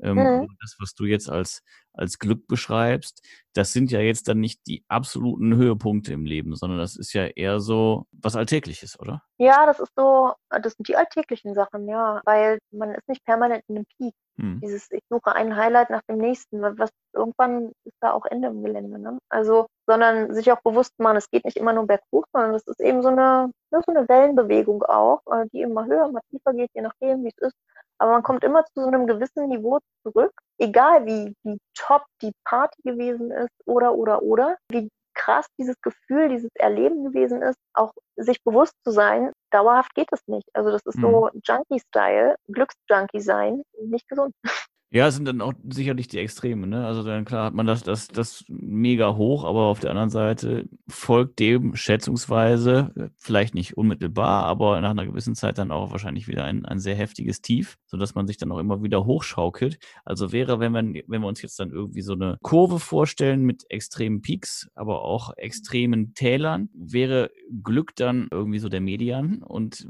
Ähm, 0.00 0.16
mhm. 0.16 0.48
Das, 0.60 0.76
was 0.80 0.94
du 0.94 1.04
jetzt 1.04 1.30
als, 1.30 1.62
als 1.92 2.18
Glück 2.18 2.46
beschreibst, 2.48 3.24
das 3.54 3.72
sind 3.72 3.90
ja 3.90 4.00
jetzt 4.00 4.28
dann 4.28 4.40
nicht 4.40 4.66
die 4.66 4.84
absoluten 4.88 5.54
Höhepunkte 5.54 6.12
im 6.12 6.24
Leben, 6.24 6.54
sondern 6.56 6.78
das 6.78 6.96
ist 6.96 7.12
ja 7.12 7.26
eher 7.26 7.60
so 7.60 8.06
was 8.12 8.36
Alltägliches, 8.36 8.98
oder? 8.98 9.22
Ja, 9.38 9.66
das 9.66 9.78
ist 9.78 9.92
so, 9.96 10.32
das 10.50 10.74
sind 10.74 10.88
die 10.88 10.96
alltäglichen 10.96 11.54
Sachen, 11.54 11.88
ja, 11.88 12.20
weil 12.24 12.58
man 12.72 12.90
ist 12.94 13.08
nicht 13.08 13.24
permanent 13.24 13.64
in 13.68 13.76
einem 13.76 13.86
Peak. 13.96 14.14
Mhm. 14.38 14.60
Dieses, 14.60 14.90
ich 14.92 15.02
suche 15.10 15.34
ein 15.34 15.56
Highlight 15.56 15.90
nach 15.90 16.02
dem 16.08 16.18
nächsten, 16.18 16.62
was 16.62 16.90
irgendwann 17.12 17.72
ist 17.84 17.96
da 18.00 18.12
auch 18.12 18.24
Ende 18.24 18.48
im 18.48 18.62
Gelände, 18.62 18.98
ne? 18.98 19.18
Also, 19.28 19.66
sondern 19.86 20.32
sich 20.32 20.50
auch 20.52 20.60
bewusst 20.62 20.92
machen, 20.98 21.16
es 21.16 21.30
geht 21.30 21.44
nicht 21.44 21.56
immer 21.56 21.72
nur 21.72 21.86
berghoch, 21.86 22.24
sondern 22.32 22.54
es 22.54 22.66
ist 22.66 22.80
eben 22.80 23.02
so 23.02 23.08
eine, 23.08 23.50
so 23.70 23.80
eine 23.88 24.08
Wellenbewegung 24.08 24.84
auch, 24.84 25.20
äh, 25.32 25.46
die 25.52 25.62
immer 25.62 25.86
höher, 25.86 26.08
immer 26.08 26.20
tiefer 26.30 26.52
geht, 26.52 26.70
je 26.74 26.82
nachdem, 26.82 27.24
wie 27.24 27.32
es 27.36 27.48
ist. 27.48 27.56
Aber 27.98 28.12
man 28.12 28.22
kommt 28.22 28.44
immer 28.44 28.64
zu 28.66 28.82
so 28.82 28.86
einem 28.86 29.08
gewissen 29.08 29.48
Niveau 29.48 29.80
zurück, 30.04 30.32
egal 30.58 31.04
wie, 31.04 31.34
wie 31.42 31.58
top 31.74 32.04
die 32.22 32.32
Party 32.44 32.80
gewesen 32.82 33.32
ist 33.32 33.50
oder, 33.66 33.94
oder, 33.94 34.22
oder, 34.22 34.56
wie 34.70 34.88
krass 35.18 35.46
dieses 35.58 35.78
Gefühl, 35.82 36.28
dieses 36.28 36.50
Erleben 36.54 37.04
gewesen 37.04 37.42
ist, 37.42 37.58
auch 37.74 37.92
sich 38.16 38.42
bewusst 38.44 38.74
zu 38.84 38.90
sein, 38.90 39.32
dauerhaft 39.50 39.94
geht 39.94 40.08
es 40.12 40.26
nicht. 40.26 40.48
Also 40.54 40.70
das 40.70 40.86
ist 40.86 40.96
mhm. 40.96 41.02
so 41.02 41.30
Junkie-Style, 41.44 42.36
Glücksjunkie 42.48 43.20
sein, 43.20 43.62
nicht 43.82 44.08
gesund. 44.08 44.34
Ja, 44.90 45.06
es 45.06 45.16
sind 45.16 45.26
dann 45.26 45.42
auch 45.42 45.52
sicherlich 45.68 46.08
die 46.08 46.16
Extreme, 46.16 46.66
ne? 46.66 46.86
Also 46.86 47.02
dann 47.02 47.26
klar 47.26 47.44
hat 47.44 47.52
man 47.54 47.66
das, 47.66 47.82
das, 47.82 48.08
das 48.08 48.42
mega 48.48 49.16
hoch, 49.16 49.44
aber 49.44 49.66
auf 49.66 49.80
der 49.80 49.90
anderen 49.90 50.08
Seite 50.08 50.66
folgt 50.88 51.40
dem 51.40 51.76
schätzungsweise, 51.76 53.10
vielleicht 53.18 53.54
nicht 53.54 53.76
unmittelbar, 53.76 54.44
aber 54.44 54.80
nach 54.80 54.92
einer 54.92 55.04
gewissen 55.04 55.34
Zeit 55.34 55.58
dann 55.58 55.72
auch 55.72 55.90
wahrscheinlich 55.90 56.26
wieder 56.26 56.44
ein, 56.44 56.64
ein 56.64 56.78
sehr 56.78 56.94
heftiges 56.94 57.42
Tief, 57.42 57.76
sodass 57.84 58.14
man 58.14 58.26
sich 58.26 58.38
dann 58.38 58.50
auch 58.50 58.58
immer 58.58 58.82
wieder 58.82 59.04
hochschaukelt. 59.04 59.78
Also 60.06 60.32
wäre, 60.32 60.58
wenn 60.58 60.72
wir, 60.72 61.04
wenn 61.06 61.20
wir 61.20 61.28
uns 61.28 61.42
jetzt 61.42 61.60
dann 61.60 61.70
irgendwie 61.70 62.00
so 62.00 62.14
eine 62.14 62.38
Kurve 62.40 62.78
vorstellen 62.78 63.42
mit 63.42 63.66
extremen 63.68 64.22
Peaks, 64.22 64.70
aber 64.74 65.02
auch 65.02 65.34
extremen 65.36 66.14
Tälern, 66.14 66.70
wäre 66.72 67.30
Glück 67.62 67.94
dann 67.94 68.28
irgendwie 68.30 68.58
so 68.58 68.70
der 68.70 68.80
Median 68.80 69.42
und 69.42 69.86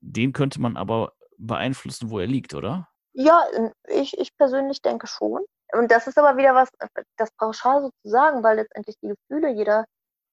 den 0.00 0.32
könnte 0.32 0.60
man 0.60 0.76
aber 0.76 1.12
beeinflussen, 1.38 2.10
wo 2.10 2.18
er 2.18 2.26
liegt, 2.26 2.54
oder? 2.54 2.88
Ja, 3.18 3.46
ich, 3.88 4.18
ich 4.18 4.36
persönlich 4.36 4.82
denke 4.82 5.06
schon. 5.06 5.42
Und 5.72 5.90
das 5.90 6.06
ist 6.06 6.18
aber 6.18 6.36
wieder 6.36 6.54
was, 6.54 6.68
das 7.16 7.30
pauschal 7.32 7.80
so 7.82 7.88
zu 8.02 8.08
sagen, 8.10 8.42
weil 8.44 8.56
letztendlich 8.56 8.96
die 9.02 9.08
Gefühle, 9.08 9.50
jeder, 9.50 9.86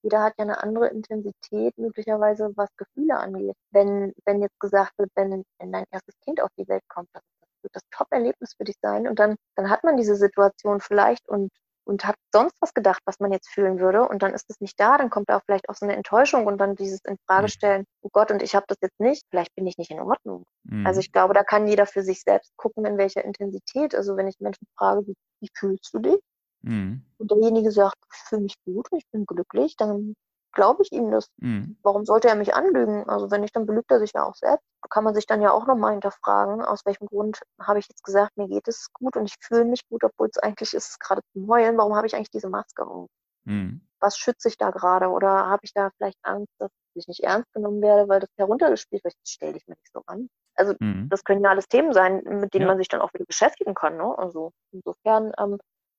jeder 0.03 0.21
hat 0.21 0.33
ja 0.37 0.43
eine 0.43 0.61
andere 0.61 0.89
Intensität, 0.89 1.77
möglicherweise 1.77 2.51
was 2.55 2.69
Gefühle 2.75 3.15
angeht. 3.17 3.55
Wenn, 3.71 4.13
wenn 4.25 4.41
jetzt 4.41 4.59
gesagt 4.59 4.91
wird, 4.97 5.09
wenn, 5.15 5.45
wenn 5.59 5.71
dein 5.71 5.85
erstes 5.91 6.15
Kind 6.25 6.41
auf 6.41 6.49
die 6.57 6.67
Welt 6.67 6.83
kommt, 6.89 7.07
das 7.13 7.23
wird 7.61 7.73
das 7.73 7.83
Top-Erlebnis 7.91 8.53
für 8.57 8.65
dich 8.65 8.75
sein. 8.81 9.07
Und 9.07 9.17
dann, 9.17 9.37
dann 9.55 9.69
hat 9.69 9.85
man 9.85 9.95
diese 9.95 10.17
Situation 10.17 10.81
vielleicht 10.81 11.27
und 11.29 11.51
und 11.85 12.05
hat 12.05 12.15
sonst 12.31 12.55
was 12.61 12.73
gedacht, 12.73 13.01
was 13.05 13.19
man 13.19 13.31
jetzt 13.31 13.49
fühlen 13.49 13.79
würde. 13.79 14.07
Und 14.07 14.23
dann 14.23 14.33
ist 14.33 14.49
es 14.49 14.59
nicht 14.61 14.79
da, 14.79 14.97
dann 14.97 15.09
kommt 15.09 15.29
da 15.29 15.37
auch 15.37 15.43
vielleicht 15.45 15.69
auch 15.69 15.75
so 15.75 15.85
eine 15.85 15.95
Enttäuschung 15.95 16.45
und 16.45 16.57
dann 16.57 16.75
dieses 16.75 17.01
Infragestellen, 17.05 17.81
mhm. 17.81 17.85
oh 18.01 18.09
Gott, 18.11 18.31
und 18.31 18.41
ich 18.41 18.55
habe 18.55 18.65
das 18.67 18.77
jetzt 18.81 18.99
nicht, 18.99 19.23
vielleicht 19.29 19.53
bin 19.55 19.67
ich 19.67 19.77
nicht 19.77 19.91
in 19.91 19.99
Ordnung. 19.99 20.45
Mhm. 20.63 20.85
Also 20.85 20.99
ich 20.99 21.11
glaube, 21.11 21.33
da 21.33 21.43
kann 21.43 21.67
jeder 21.67 21.85
für 21.85 22.03
sich 22.03 22.21
selbst 22.21 22.55
gucken, 22.57 22.85
in 22.85 22.97
welcher 22.97 23.23
Intensität. 23.23 23.95
Also 23.95 24.17
wenn 24.17 24.27
ich 24.27 24.39
Menschen 24.39 24.67
frage, 24.77 25.05
wie, 25.07 25.15
wie 25.41 25.49
fühlst 25.53 25.93
du 25.93 25.99
dich? 25.99 26.19
Mhm. 26.61 27.05
Und 27.17 27.31
derjenige 27.31 27.71
sagt, 27.71 27.97
ich 28.13 28.19
fühle 28.29 28.43
mich 28.43 28.55
gut, 28.65 28.87
ich 28.95 29.05
bin 29.11 29.25
glücklich, 29.25 29.75
dann 29.77 30.15
glaube 30.53 30.83
ich 30.83 30.91
ihm 30.91 31.11
das. 31.11 31.29
Mhm. 31.37 31.77
Warum 31.83 32.05
sollte 32.05 32.29
er 32.29 32.35
mich 32.35 32.55
anlügen? 32.55 33.09
Also 33.09 33.29
wenn 33.31 33.41
nicht, 33.41 33.55
dann 33.55 33.65
belügt 33.65 33.91
er 33.91 33.99
sich 33.99 34.13
ja 34.13 34.23
auch 34.23 34.35
selbst. 34.35 34.65
Da 34.81 34.87
kann 34.89 35.03
man 35.03 35.13
sich 35.13 35.25
dann 35.25 35.41
ja 35.41 35.51
auch 35.51 35.67
nochmal 35.67 35.91
hinterfragen, 35.91 36.61
aus 36.61 36.85
welchem 36.85 37.07
Grund 37.07 37.39
habe 37.59 37.79
ich 37.79 37.87
jetzt 37.87 38.03
gesagt, 38.03 38.37
mir 38.37 38.47
geht 38.47 38.67
es 38.67 38.91
gut 38.93 39.17
und 39.17 39.25
ich 39.25 39.35
fühle 39.41 39.65
mich 39.65 39.87
gut, 39.89 40.03
obwohl 40.03 40.29
es 40.29 40.37
eigentlich 40.37 40.73
ist 40.73 40.99
gerade 40.99 41.21
zum 41.33 41.47
Heulen. 41.49 41.77
Warum 41.77 41.95
habe 41.95 42.07
ich 42.07 42.15
eigentlich 42.15 42.31
diese 42.31 42.49
Maske 42.49 42.85
auf? 42.85 43.09
Mhm. 43.45 43.81
Was 43.99 44.17
schütze 44.17 44.47
ich 44.47 44.57
da 44.57 44.71
gerade? 44.71 45.09
Oder 45.09 45.47
habe 45.47 45.61
ich 45.63 45.73
da 45.73 45.89
vielleicht 45.97 46.17
Angst, 46.23 46.53
dass 46.59 46.71
ich 46.93 47.07
nicht 47.07 47.23
ernst 47.23 47.51
genommen 47.53 47.81
werde, 47.81 48.07
weil 48.07 48.19
das 48.19 48.29
heruntergespielt 48.37 49.03
wird? 49.03 49.15
Stell 49.25 49.53
dich 49.53 49.67
mal 49.67 49.75
nicht 49.75 49.93
so 49.93 50.01
an. 50.05 50.29
Also 50.55 50.75
mhm. 50.79 51.09
das 51.09 51.23
können 51.23 51.43
ja 51.43 51.49
alles 51.49 51.67
Themen 51.67 51.93
sein, 51.93 52.21
mit 52.23 52.53
denen 52.53 52.63
ja. 52.63 52.67
man 52.67 52.77
sich 52.77 52.87
dann 52.87 53.01
auch 53.01 53.13
wieder 53.13 53.25
beschäftigen 53.25 53.73
kann. 53.73 53.97
Ne? 53.97 54.17
Also 54.17 54.51
insofern 54.71 55.31
ähm, 55.39 55.57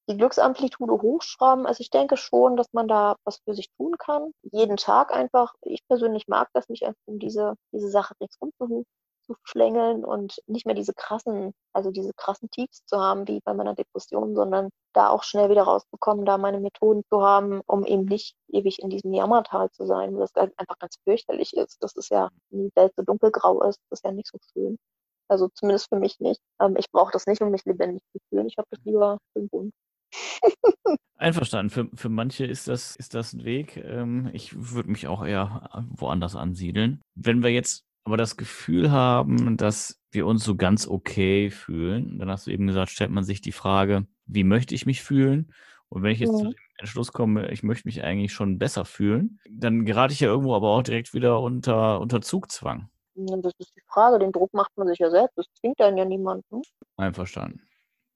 die 0.08 0.16
Glücksamplitude 0.16 0.92
hochschrauben. 1.00 1.66
Also 1.66 1.80
ich 1.80 1.90
denke 1.90 2.16
schon, 2.16 2.56
dass 2.56 2.72
man 2.72 2.88
da 2.88 3.16
was 3.24 3.38
für 3.44 3.54
sich 3.54 3.70
tun 3.76 3.96
kann. 3.98 4.32
Jeden 4.42 4.76
Tag 4.76 5.12
einfach. 5.12 5.54
Ich 5.62 5.86
persönlich 5.88 6.28
mag 6.28 6.48
das, 6.52 6.68
mich 6.68 6.84
einfach 6.86 7.00
um 7.06 7.18
diese, 7.18 7.54
diese 7.72 7.88
Sache 7.90 8.14
ringsum 8.20 8.52
zu 8.58 8.84
zu 9.24 9.36
schlängeln 9.42 10.04
und 10.04 10.40
nicht 10.46 10.66
mehr 10.66 10.74
diese 10.74 10.94
krassen, 10.94 11.54
also 11.72 11.90
diese 11.90 12.12
krassen 12.14 12.50
Tiefs 12.50 12.84
zu 12.86 12.98
haben 12.98 13.26
wie 13.28 13.40
bei 13.44 13.54
meiner 13.54 13.74
Depression, 13.74 14.34
sondern 14.34 14.70
da 14.92 15.08
auch 15.08 15.22
schnell 15.22 15.50
wieder 15.50 15.62
rausbekommen, 15.62 16.24
da 16.26 16.38
meine 16.38 16.60
Methoden 16.60 17.02
zu 17.10 17.22
haben, 17.22 17.62
um 17.66 17.84
eben 17.84 18.04
nicht 18.04 18.34
ewig 18.48 18.80
in 18.80 18.90
diesem 18.90 19.12
Jammertal 19.12 19.70
zu 19.70 19.86
sein, 19.86 20.14
wo 20.14 20.20
das 20.20 20.34
einfach 20.34 20.78
ganz 20.78 20.96
fürchterlich 21.04 21.56
ist. 21.56 21.82
Das 21.82 21.94
ist 21.96 22.10
ja, 22.10 22.30
wenn 22.50 22.64
die 22.64 22.76
Welt 22.76 22.92
so 22.96 23.02
dunkelgrau 23.02 23.62
ist, 23.62 23.78
das 23.90 24.00
ist 24.00 24.04
ja 24.04 24.12
nicht 24.12 24.28
so 24.28 24.38
schön. 24.52 24.76
Also 25.28 25.48
zumindest 25.54 25.88
für 25.88 25.98
mich 25.98 26.20
nicht. 26.20 26.40
Ähm, 26.60 26.76
ich 26.76 26.90
brauche 26.90 27.12
das 27.12 27.26
nicht, 27.26 27.40
um 27.40 27.50
mich 27.50 27.64
lebendig 27.64 28.02
zu 28.12 28.18
fühlen. 28.28 28.46
Ich 28.46 28.58
habe 28.58 28.68
das 28.70 28.80
lieber 28.84 29.18
schön 29.32 29.48
bunt. 29.48 29.72
Einverstanden. 31.16 31.70
Für, 31.70 31.88
für 31.94 32.08
manche 32.08 32.44
ist 32.44 32.68
das, 32.68 32.96
ist 32.96 33.14
das 33.14 33.32
ein 33.32 33.44
Weg. 33.44 33.76
Ähm, 33.76 34.30
ich 34.32 34.74
würde 34.74 34.90
mich 34.90 35.06
auch 35.06 35.24
eher 35.24 35.70
woanders 35.90 36.36
ansiedeln. 36.36 37.00
Wenn 37.14 37.42
wir 37.42 37.50
jetzt 37.50 37.84
aber 38.04 38.16
das 38.16 38.36
Gefühl 38.36 38.90
haben, 38.90 39.56
dass 39.56 39.98
wir 40.14 40.26
uns 40.26 40.44
so 40.44 40.56
ganz 40.56 40.86
okay 40.86 41.50
fühlen. 41.50 42.18
Dann 42.18 42.30
hast 42.30 42.46
du 42.46 42.50
eben 42.50 42.66
gesagt, 42.66 42.90
stellt 42.90 43.10
man 43.10 43.24
sich 43.24 43.40
die 43.40 43.52
Frage, 43.52 44.06
wie 44.26 44.44
möchte 44.44 44.74
ich 44.74 44.86
mich 44.86 45.02
fühlen? 45.02 45.52
Und 45.88 46.02
wenn 46.02 46.12
ich 46.12 46.20
jetzt 46.20 46.32
ja. 46.32 46.38
zu 46.38 46.44
dem 46.44 46.54
Entschluss 46.78 47.12
komme, 47.12 47.50
ich 47.50 47.62
möchte 47.62 47.88
mich 47.88 48.02
eigentlich 48.02 48.32
schon 48.32 48.58
besser 48.58 48.84
fühlen, 48.84 49.38
dann 49.50 49.84
gerate 49.84 50.12
ich 50.12 50.20
ja 50.20 50.28
irgendwo 50.28 50.54
aber 50.54 50.68
auch 50.68 50.82
direkt 50.82 51.14
wieder 51.14 51.40
unter, 51.40 52.00
unter 52.00 52.20
Zugzwang. 52.20 52.88
Das 53.14 53.52
ist 53.58 53.76
die 53.76 53.82
Frage, 53.86 54.18
den 54.18 54.32
Druck 54.32 54.52
macht 54.54 54.76
man 54.76 54.88
sich 54.88 54.98
ja 54.98 55.08
selbst, 55.08 55.38
das 55.38 55.46
zwingt 55.60 55.80
einen 55.80 55.96
ja 55.96 56.04
niemanden. 56.04 56.62
Einverstanden. 56.96 57.62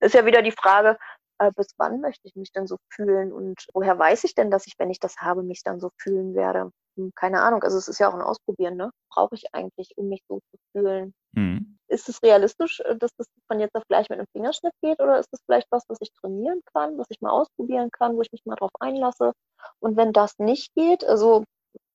Ist 0.00 0.14
ja 0.14 0.26
wieder 0.26 0.42
die 0.42 0.52
Frage, 0.52 0.98
äh, 1.38 1.52
bis 1.54 1.68
wann 1.76 2.00
möchte 2.00 2.26
ich 2.26 2.36
mich 2.36 2.52
denn 2.52 2.66
so 2.66 2.78
fühlen 2.90 3.32
und 3.32 3.66
woher 3.72 3.98
weiß 3.98 4.24
ich 4.24 4.34
denn, 4.34 4.50
dass 4.50 4.66
ich, 4.66 4.74
wenn 4.78 4.90
ich 4.90 5.00
das 5.00 5.16
habe, 5.18 5.42
mich 5.42 5.62
dann 5.62 5.80
so 5.80 5.90
fühlen 5.96 6.34
werde? 6.34 6.70
Hm, 6.96 7.12
keine 7.14 7.42
Ahnung, 7.42 7.62
also 7.62 7.78
es 7.78 7.88
ist 7.88 7.98
ja 7.98 8.08
auch 8.08 8.14
ein 8.14 8.22
Ausprobieren, 8.22 8.76
ne? 8.76 8.90
Brauche 9.10 9.34
ich 9.34 9.54
eigentlich, 9.54 9.92
um 9.96 10.08
mich 10.08 10.22
so 10.28 10.40
zu 10.50 10.58
fühlen? 10.72 11.14
Mhm. 11.32 11.78
Ist 11.88 12.08
es 12.08 12.22
realistisch, 12.22 12.80
äh, 12.80 12.96
dass 12.96 13.10
das 13.16 13.26
von 13.46 13.60
jetzt 13.60 13.74
auf 13.74 13.84
gleich 13.88 14.08
mit 14.10 14.18
einem 14.18 14.28
Fingerschnitt 14.32 14.72
geht 14.82 15.00
oder 15.00 15.18
ist 15.18 15.28
das 15.32 15.40
vielleicht 15.46 15.68
was, 15.70 15.84
was 15.88 15.98
ich 16.00 16.12
trainieren 16.12 16.60
kann, 16.72 16.98
was 16.98 17.06
ich 17.10 17.20
mal 17.20 17.30
ausprobieren 17.30 17.90
kann, 17.90 18.16
wo 18.16 18.22
ich 18.22 18.32
mich 18.32 18.44
mal 18.44 18.56
drauf 18.56 18.72
einlasse? 18.80 19.32
Und 19.80 19.96
wenn 19.96 20.12
das 20.12 20.38
nicht 20.38 20.74
geht, 20.74 21.04
also 21.04 21.44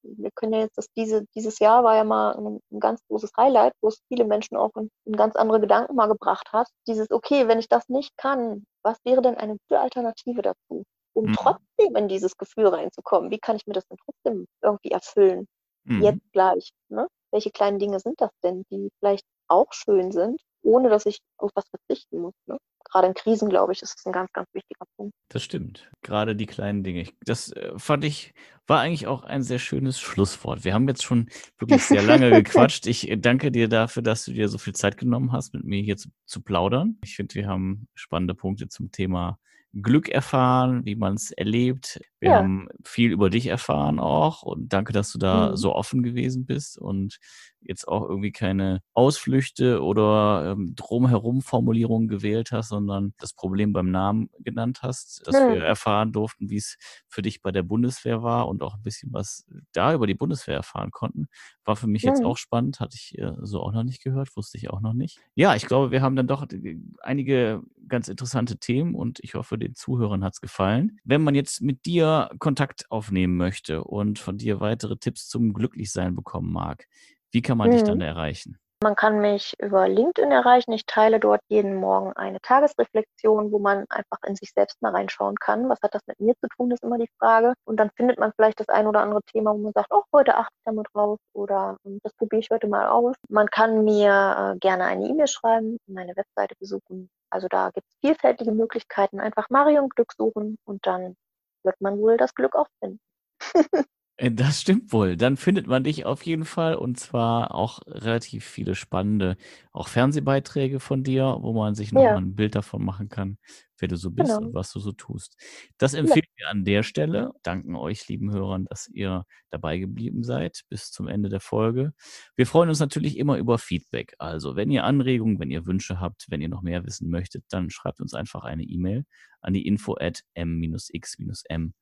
wir 0.04 0.32
können 0.36 0.54
ja 0.54 0.60
jetzt, 0.60 0.78
das 0.78 0.88
diese, 0.96 1.26
dieses 1.36 1.60
Jahr 1.60 1.84
war 1.84 1.96
ja 1.96 2.04
mal 2.04 2.36
ein, 2.36 2.60
ein, 2.72 2.80
ganz 2.80 3.02
großes 3.08 3.32
Highlight, 3.38 3.74
wo 3.82 3.88
es 3.88 4.02
viele 4.08 4.26
Menschen 4.26 4.58
auch 4.58 4.72
in, 4.76 4.90
in, 5.06 5.14
ganz 5.16 5.36
andere 5.36 5.60
Gedanken 5.62 5.96
mal 5.96 6.08
gebracht 6.08 6.52
hat. 6.52 6.68
Dieses, 6.88 7.10
okay, 7.12 7.48
wenn 7.48 7.60
ich 7.60 7.70
das 7.70 7.88
nicht 7.90 8.16
kann, 8.18 8.66
was 8.84 8.98
wäre 9.04 9.22
denn 9.22 9.36
eine 9.36 9.58
gute 9.58 9.80
Alternative 9.80 10.41
dazu? 10.41 10.84
Um 11.13 11.26
mhm. 11.26 11.34
trotzdem 11.34 11.96
in 11.96 12.08
dieses 12.08 12.38
Gefühl 12.38 12.67
reinzukommen. 12.67 13.32
Wie 13.32 13.39
kann 13.39 13.56
ich 13.56 13.65
mir 13.67 13.74
das 13.74 13.88
denn 13.88 13.98
trotzdem 14.04 14.48
irgendwie 14.62 14.91
erfüllen? 14.91 15.48
Mhm. 15.86 16.02
Jetzt 16.02 16.32
gleich. 16.32 16.72
Ne? 16.89 17.08
Welche 17.32 17.52
kleinen 17.52 17.80
Dinge 17.80 18.00
sind 18.00 18.19
das 18.19 18.32
denn, 18.43 18.63
die 18.72 18.89
vielleicht 19.00 19.26
auch 19.48 19.72
schön 19.72 20.12
sind, 20.12 20.41
ohne 20.63 20.89
dass 20.89 21.06
ich 21.06 21.19
auf 21.38 21.52
was 21.56 21.65
verzichten 21.69 22.19
muss? 22.19 22.34
Ne? 22.47 22.58
gerade 22.93 23.08
in 23.08 23.13
Krisen, 23.13 23.49
glaube 23.49 23.73
ich, 23.73 23.82
ist 23.82 23.95
das 23.97 24.06
ein 24.06 24.12
ganz, 24.12 24.32
ganz 24.34 24.47
wichtiger 24.54 24.86
Punkt. 24.95 25.13
Das 25.30 25.43
stimmt. 25.43 25.89
Gerade 26.02 26.36
die 26.36 26.45
kleinen 26.45 26.84
Dinge. 26.84 27.08
Das 27.26 27.52
äh, 27.52 27.71
fand 27.78 28.04
ich, 28.06 28.34
war 28.67 28.80
eigentlich 28.80 29.08
auch 29.08 29.23
ein 29.23 29.41
sehr 29.41 29.60
schönes 29.60 29.99
Schlusswort. 29.99 30.63
Wir 30.63 30.73
haben 30.73 30.88
jetzt 30.88 31.04
schon 31.04 31.30
wirklich 31.58 31.84
sehr 31.84 32.04
lange 32.04 32.30
gequatscht. 32.43 32.86
Ich 32.88 33.10
äh, 33.10 33.17
danke 33.17 33.52
dir 33.52 33.67
dafür, 33.67 34.04
dass 34.04 34.26
du 34.26 34.32
dir 34.32 34.47
so 34.47 34.58
viel 34.58 34.73
Zeit 34.73 34.97
genommen 34.97 35.32
hast, 35.32 35.54
mit 35.54 35.63
mir 35.63 35.82
hier 35.82 35.97
zu, 35.97 36.10
zu 36.26 36.41
plaudern. 36.41 36.97
Ich 37.04 37.15
finde, 37.15 37.36
wir 37.36 37.47
haben 37.47 37.88
spannende 37.95 38.36
Punkte 38.36 38.67
zum 38.67 38.91
Thema 38.91 39.39
Glück 39.82 40.10
erfahren, 40.10 40.86
wie 40.86 40.96
man 40.96 41.16
es 41.16 41.32
erlebt. 41.32 42.00
Wir 42.20 42.32
ja. 42.32 42.38
haben 42.38 42.68
viel 42.84 43.12
über 43.12 43.30
dich 43.30 43.48
erfahren 43.48 44.00
auch 44.00 44.44
und 44.44 44.72
danke, 44.72 44.94
dass 44.94 45.12
du 45.12 45.18
da 45.18 45.50
mhm. 45.50 45.58
so 45.58 45.74
offen 45.74 46.04
gewesen 46.04 46.46
bist 46.46 46.78
und 46.78 47.18
jetzt 47.66 47.88
auch 47.88 48.08
irgendwie 48.08 48.32
keine 48.32 48.82
Ausflüchte 48.94 49.82
oder 49.82 50.52
ähm, 50.52 50.74
drumherum 50.76 51.42
Formulierungen 51.42 52.08
gewählt 52.08 52.52
hast, 52.52 52.70
sondern 52.70 53.14
das 53.18 53.34
Problem 53.34 53.74
beim 53.74 53.90
Namen 53.90 54.30
genannt 54.40 54.80
hast, 54.84 55.26
dass 55.26 55.36
mhm. 55.36 55.54
wir 55.54 55.64
erfahren 55.64 56.12
durften, 56.12 56.50
wie 56.50 56.58
es 56.58 56.78
für 57.08 57.22
dich 57.22 57.42
bei 57.42 57.52
der 57.52 57.64
Bundeswehr 57.64 58.22
war 58.22 58.48
und 58.48 58.62
auch 58.62 58.76
ein 58.76 58.84
bisschen 58.84 59.12
was 59.14 59.46
da 59.72 59.94
über 59.94 60.08
die 60.08 60.14
Bundeswehr 60.14 60.56
erfahren 60.56 60.92
konnten. 60.92 61.28
War 61.66 61.76
für 61.76 61.88
mich 61.88 62.04
mhm. 62.04 62.10
jetzt 62.10 62.24
auch 62.24 62.38
spannend, 62.38 62.80
hatte 62.80 62.96
ich 62.96 63.18
äh, 63.18 63.34
so 63.42 63.62
auch 63.62 63.72
noch 63.72 63.84
nicht 63.84 64.04
gehört, 64.04 64.36
wusste 64.36 64.58
ich 64.58 64.70
auch 64.70 64.82
noch 64.82 64.94
nicht. 64.94 65.20
Ja, 65.36 65.56
ich 65.56 65.66
glaube, 65.66 65.92
wir 65.92 66.02
haben 66.02 66.16
dann 66.16 66.28
doch 66.28 66.48
äh, 66.52 66.78
einige 67.02 67.62
ganz 67.88 68.08
interessante 68.08 68.58
Themen 68.58 68.96
und 68.96 69.19
ich 69.22 69.36
hoffe, 69.36 69.58
den 69.58 69.76
Zuhörern 69.76 70.24
hat 70.24 70.34
es 70.34 70.41
gefallen. 70.41 71.00
Wenn 71.04 71.24
man 71.24 71.36
jetzt 71.36 71.62
mit 71.62 71.86
dir 71.86 72.30
Kontakt 72.39 72.89
aufnehmen 72.89 73.38
möchte 73.38 73.84
und 73.84 74.19
von 74.19 74.38
dir 74.38 74.60
weitere 74.60 74.98
Tipps 74.98 75.28
zum 75.28 75.54
Glücklichsein 75.54 76.15
bekommen 76.15 76.52
mag, 76.52 76.88
wie 77.32 77.41
kann 77.41 77.58
man 77.58 77.69
mhm. 77.69 77.74
dich 77.74 77.84
dann 77.84 78.02
erreichen? 78.02 78.58
Man 78.84 78.98
kann 78.98 79.22
mich 79.22 79.54
über 79.60 79.88
LinkedIn 79.88 80.30
erreichen. 80.30 80.74
Ich 80.74 80.86
teile 80.86 81.17
dort 81.17 81.39
jeden 81.48 81.76
Morgen 81.76 82.12
eine 82.17 82.41
Tagesreflexion, 82.41 83.54
wo 83.54 83.58
man 83.58 83.86
einfach 83.88 84.17
in 84.28 84.36
sich 84.36 84.52
selbst 84.52 84.82
mal 84.82 84.91
reinschauen 84.91 85.38
kann. 85.38 85.69
Was 85.69 85.80
hat 85.82 85.96
das 85.96 86.02
mit 86.06 86.19
mir 86.19 86.34
zu 86.36 86.50
tun, 86.50 86.69
ist 86.69 86.84
immer 86.84 86.98
die 86.98 87.10
Frage. 87.17 87.54
Und 87.63 87.78
dann 87.78 87.91
findet 87.91 88.19
man 88.19 88.34
vielleicht 88.36 88.60
das 88.60 88.67
ein 88.67 88.86
oder 88.86 89.00
andere 89.00 89.22
Thema, 89.32 89.54
wo 89.54 89.58
man 89.58 89.72
sagt, 89.72 89.88
oh, 89.89 90.04
heute 90.12 90.36
achte 90.36 90.54
ich 90.54 90.63
damit 90.65 90.88
drauf 90.93 91.17
oder 91.32 91.78
hm, 91.86 92.00
das 92.04 92.13
probiere 92.15 92.41
ich 92.41 92.50
heute 92.52 92.67
mal 92.67 92.89
aus. 92.89 93.15
Man 93.30 93.48
kann 93.48 93.86
mir 93.86 94.54
äh, 94.56 94.60
gerne 94.60 94.84
eine 94.84 95.06
E-Mail 95.08 95.28
schreiben, 95.28 95.78
meine 95.88 96.17
Webseite 96.17 96.56
besuchen. 96.60 97.10
Also 97.30 97.48
da 97.48 97.69
gibt 97.69 97.88
es 97.88 97.96
vielfältige 98.02 98.52
Möglichkeiten. 98.52 99.22
Einfach 99.22 99.50
Marion 99.50 99.88
Glück 99.88 100.12
suchen 100.12 100.58
und 100.65 100.86
dann 100.86 101.15
wird 101.63 101.80
man 101.80 102.00
wohl 102.00 102.17
das 102.17 102.36
Glück 102.36 102.54
auch 102.54 102.67
finden. 102.82 103.00
Äh, 104.17 104.32
das 104.32 104.62
stimmt 104.62 104.93
wohl. 104.93 105.17
Dann 105.17 105.38
findet 105.38 105.67
man 105.67 105.84
dich 105.84 106.06
auf 106.06 106.23
jeden 106.23 106.45
Fall 106.45 106.76
und 106.76 106.99
zwar 106.99 107.56
auch 107.56 107.82
relativ 107.88 108.45
viele 108.45 108.76
spannende, 108.76 109.38
auch 109.71 109.88
Fernsehbeiträge 109.88 110.80
von 110.80 111.04
dir, 111.04 111.38
wo 111.41 111.54
man 111.54 111.76
sich 111.76 111.91
nochmal 111.91 112.12
ja. 112.12 112.17
ein 112.17 112.36
Bild 112.36 112.56
davon 112.56 112.86
machen 112.86 113.10
kann, 113.10 113.38
wer 113.80 113.88
du 113.88 113.97
so 113.97 114.12
bist 114.12 114.30
genau. 114.30 114.45
und 114.47 114.54
was 114.54 114.71
du 114.71 114.80
so 114.80 114.91
tust. 114.91 115.36
Das 115.80 115.95
empfehlen 115.95 116.28
ja. 116.38 116.45
wir 116.45 116.49
an 116.52 116.63
der 116.63 116.84
Stelle. 116.84 117.32
Danken 117.41 117.76
euch, 117.76 118.08
lieben 118.08 118.32
Hörern, 118.32 118.65
dass 118.65 118.88
ihr 118.88 119.26
dabei 119.49 119.80
geblieben 119.80 120.23
seid 120.23 120.62
bis 120.69 120.91
zum 120.91 121.08
Ende 121.08 121.30
der 121.30 121.39
Folge. 121.39 121.93
Wir 122.36 122.45
freuen 122.45 122.69
uns 122.69 122.80
natürlich 122.80 123.17
immer 123.17 123.38
über 123.38 123.58
Feedback. 123.58 124.13
Also, 124.19 124.56
wenn 124.56 124.69
ihr 124.69 124.84
Anregungen, 124.84 125.39
wenn 125.39 125.49
ihr 125.49 125.65
Wünsche 125.65 125.99
habt, 125.99 126.28
wenn 126.30 126.41
ihr 126.41 126.49
noch 126.49 126.62
mehr 126.62 126.86
wissen 126.86 127.10
möchtet, 127.10 127.45
dann 127.49 127.71
schreibt 127.71 127.99
uns 127.99 128.13
einfach 128.13 128.43
eine 128.43 128.63
E-Mail 128.63 129.06
an 129.41 129.54
die 129.54 129.65
info 129.65 129.95
at 129.99 130.21
m-x-m.net. 130.36 131.73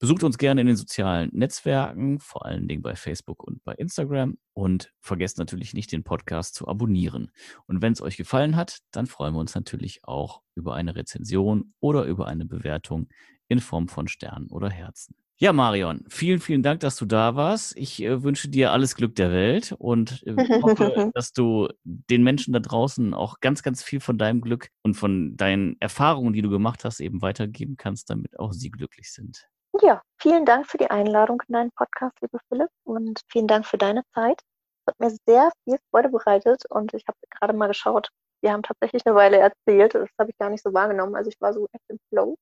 Besucht 0.00 0.24
uns 0.24 0.38
gerne 0.38 0.62
in 0.62 0.66
den 0.66 0.76
sozialen 0.76 1.28
Netzwerken, 1.34 2.20
vor 2.20 2.46
allen 2.46 2.68
Dingen 2.68 2.80
bei 2.80 2.96
Facebook 2.96 3.44
und 3.44 3.62
bei 3.64 3.74
Instagram. 3.74 4.38
Und 4.54 4.94
vergesst 4.98 5.36
natürlich 5.36 5.74
nicht, 5.74 5.92
den 5.92 6.04
Podcast 6.04 6.54
zu 6.54 6.66
abonnieren. 6.66 7.30
Und 7.66 7.82
wenn 7.82 7.92
es 7.92 8.00
euch 8.00 8.16
gefallen 8.16 8.56
hat, 8.56 8.78
dann 8.92 9.06
freuen 9.06 9.34
wir 9.34 9.40
uns 9.40 9.54
natürlich 9.54 10.00
auch 10.04 10.40
über 10.54 10.74
eine 10.74 10.96
Rezension 10.96 11.74
oder 11.80 12.04
über 12.04 12.28
eine 12.28 12.46
Bewertung 12.46 13.08
in 13.48 13.60
Form 13.60 13.88
von 13.88 14.08
Sternen 14.08 14.48
oder 14.48 14.70
Herzen. 14.70 15.14
Ja, 15.36 15.52
Marion, 15.52 16.04
vielen, 16.08 16.40
vielen 16.40 16.62
Dank, 16.62 16.80
dass 16.80 16.96
du 16.96 17.04
da 17.04 17.36
warst. 17.36 17.76
Ich 17.76 18.02
äh, 18.02 18.22
wünsche 18.22 18.48
dir 18.48 18.72
alles 18.72 18.94
Glück 18.94 19.14
der 19.16 19.30
Welt 19.32 19.74
und 19.78 20.22
äh, 20.26 20.34
hoffe, 20.62 21.10
dass 21.14 21.34
du 21.34 21.68
den 21.84 22.22
Menschen 22.22 22.54
da 22.54 22.60
draußen 22.60 23.12
auch 23.12 23.40
ganz, 23.40 23.62
ganz 23.62 23.82
viel 23.82 24.00
von 24.00 24.16
deinem 24.16 24.40
Glück 24.40 24.70
und 24.82 24.94
von 24.94 25.36
deinen 25.36 25.76
Erfahrungen, 25.78 26.32
die 26.32 26.42
du 26.42 26.48
gemacht 26.48 26.84
hast, 26.84 27.00
eben 27.00 27.20
weitergeben 27.20 27.76
kannst, 27.76 28.08
damit 28.08 28.38
auch 28.38 28.52
sie 28.54 28.70
glücklich 28.70 29.12
sind. 29.12 29.46
Ja, 29.82 30.02
vielen 30.20 30.44
Dank 30.44 30.66
für 30.66 30.76
die 30.78 30.90
Einladung 30.90 31.42
in 31.48 31.54
deinen 31.54 31.70
Podcast, 31.72 32.14
liebe 32.20 32.38
Philipp, 32.48 32.68
und 32.84 33.20
vielen 33.28 33.46
Dank 33.46 33.64
für 33.66 33.78
deine 33.78 34.02
Zeit. 34.14 34.40
Es 34.84 34.92
hat 34.92 35.00
mir 35.00 35.16
sehr 35.26 35.50
viel 35.64 35.78
Freude 35.90 36.10
bereitet 36.10 36.64
und 36.68 36.92
ich 36.92 37.04
habe 37.06 37.16
gerade 37.38 37.54
mal 37.54 37.68
geschaut, 37.68 38.08
wir 38.42 38.52
haben 38.52 38.62
tatsächlich 38.62 39.06
eine 39.06 39.14
Weile 39.14 39.38
erzählt. 39.38 39.94
Das 39.94 40.08
habe 40.18 40.30
ich 40.30 40.38
gar 40.38 40.50
nicht 40.50 40.62
so 40.62 40.72
wahrgenommen. 40.72 41.14
Also 41.14 41.30
ich 41.30 41.40
war 41.40 41.52
so 41.52 41.66
echt 41.72 41.84
im 41.88 41.98
Flow. 42.08 42.36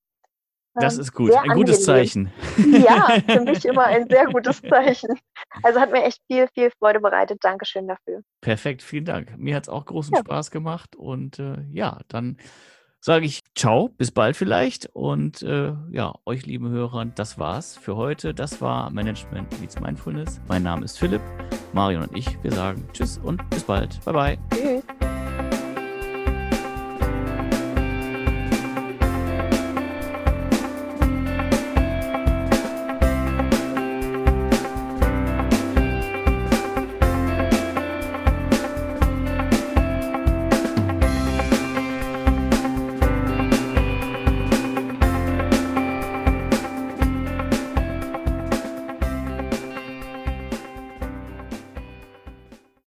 Das 0.75 0.95
ähm, 0.95 1.01
ist 1.01 1.13
gut, 1.13 1.33
ein 1.33 1.39
angenehm. 1.39 1.57
gutes 1.59 1.85
Zeichen. 1.85 2.33
Ja, 2.57 3.19
für 3.29 3.41
mich 3.41 3.65
immer 3.65 3.85
ein 3.85 4.09
sehr 4.09 4.27
gutes 4.27 4.63
Zeichen. 4.63 5.19
Also 5.63 5.81
hat 5.81 5.91
mir 5.93 6.05
echt 6.05 6.21
viel, 6.31 6.49
viel 6.55 6.71
Freude 6.79 7.01
bereitet. 7.01 7.39
Dankeschön 7.43 7.89
dafür. 7.89 8.23
Perfekt, 8.41 8.83
vielen 8.83 9.05
Dank. 9.05 9.37
Mir 9.37 9.57
hat 9.57 9.65
es 9.65 9.69
auch 9.69 9.85
großen 9.87 10.15
ja. 10.15 10.21
Spaß 10.21 10.51
gemacht 10.51 10.95
und 10.95 11.39
äh, 11.39 11.63
ja, 11.71 12.01
dann 12.09 12.37
sage 13.01 13.27
ich 13.27 13.41
ciao, 13.55 13.89
bis 13.89 14.11
bald 14.11 14.37
vielleicht. 14.37 14.87
Und 14.93 15.43
äh, 15.43 15.73
ja, 15.91 16.15
euch 16.25 16.47
lieben 16.47 16.69
Hörern, 16.71 17.13
das 17.15 17.39
war's 17.39 17.77
für 17.77 17.97
heute. 17.97 18.35
Das 18.35 18.61
war 18.61 18.91
Management 18.91 19.61
Meets 19.61 19.81
Mindfulness. 19.81 20.41
Mein 20.49 20.63
Name 20.63 20.85
ist 20.85 20.99
Philipp. 20.99 21.23
Marion 21.73 22.03
und 22.03 22.17
ich, 22.17 22.43
wir 22.43 22.53
sagen 22.53 22.87
Tschüss 22.93 23.19
und 23.19 23.49
bis 23.51 23.65
bald. 23.65 24.03
Bye 24.05 24.39
bye. 24.51 24.78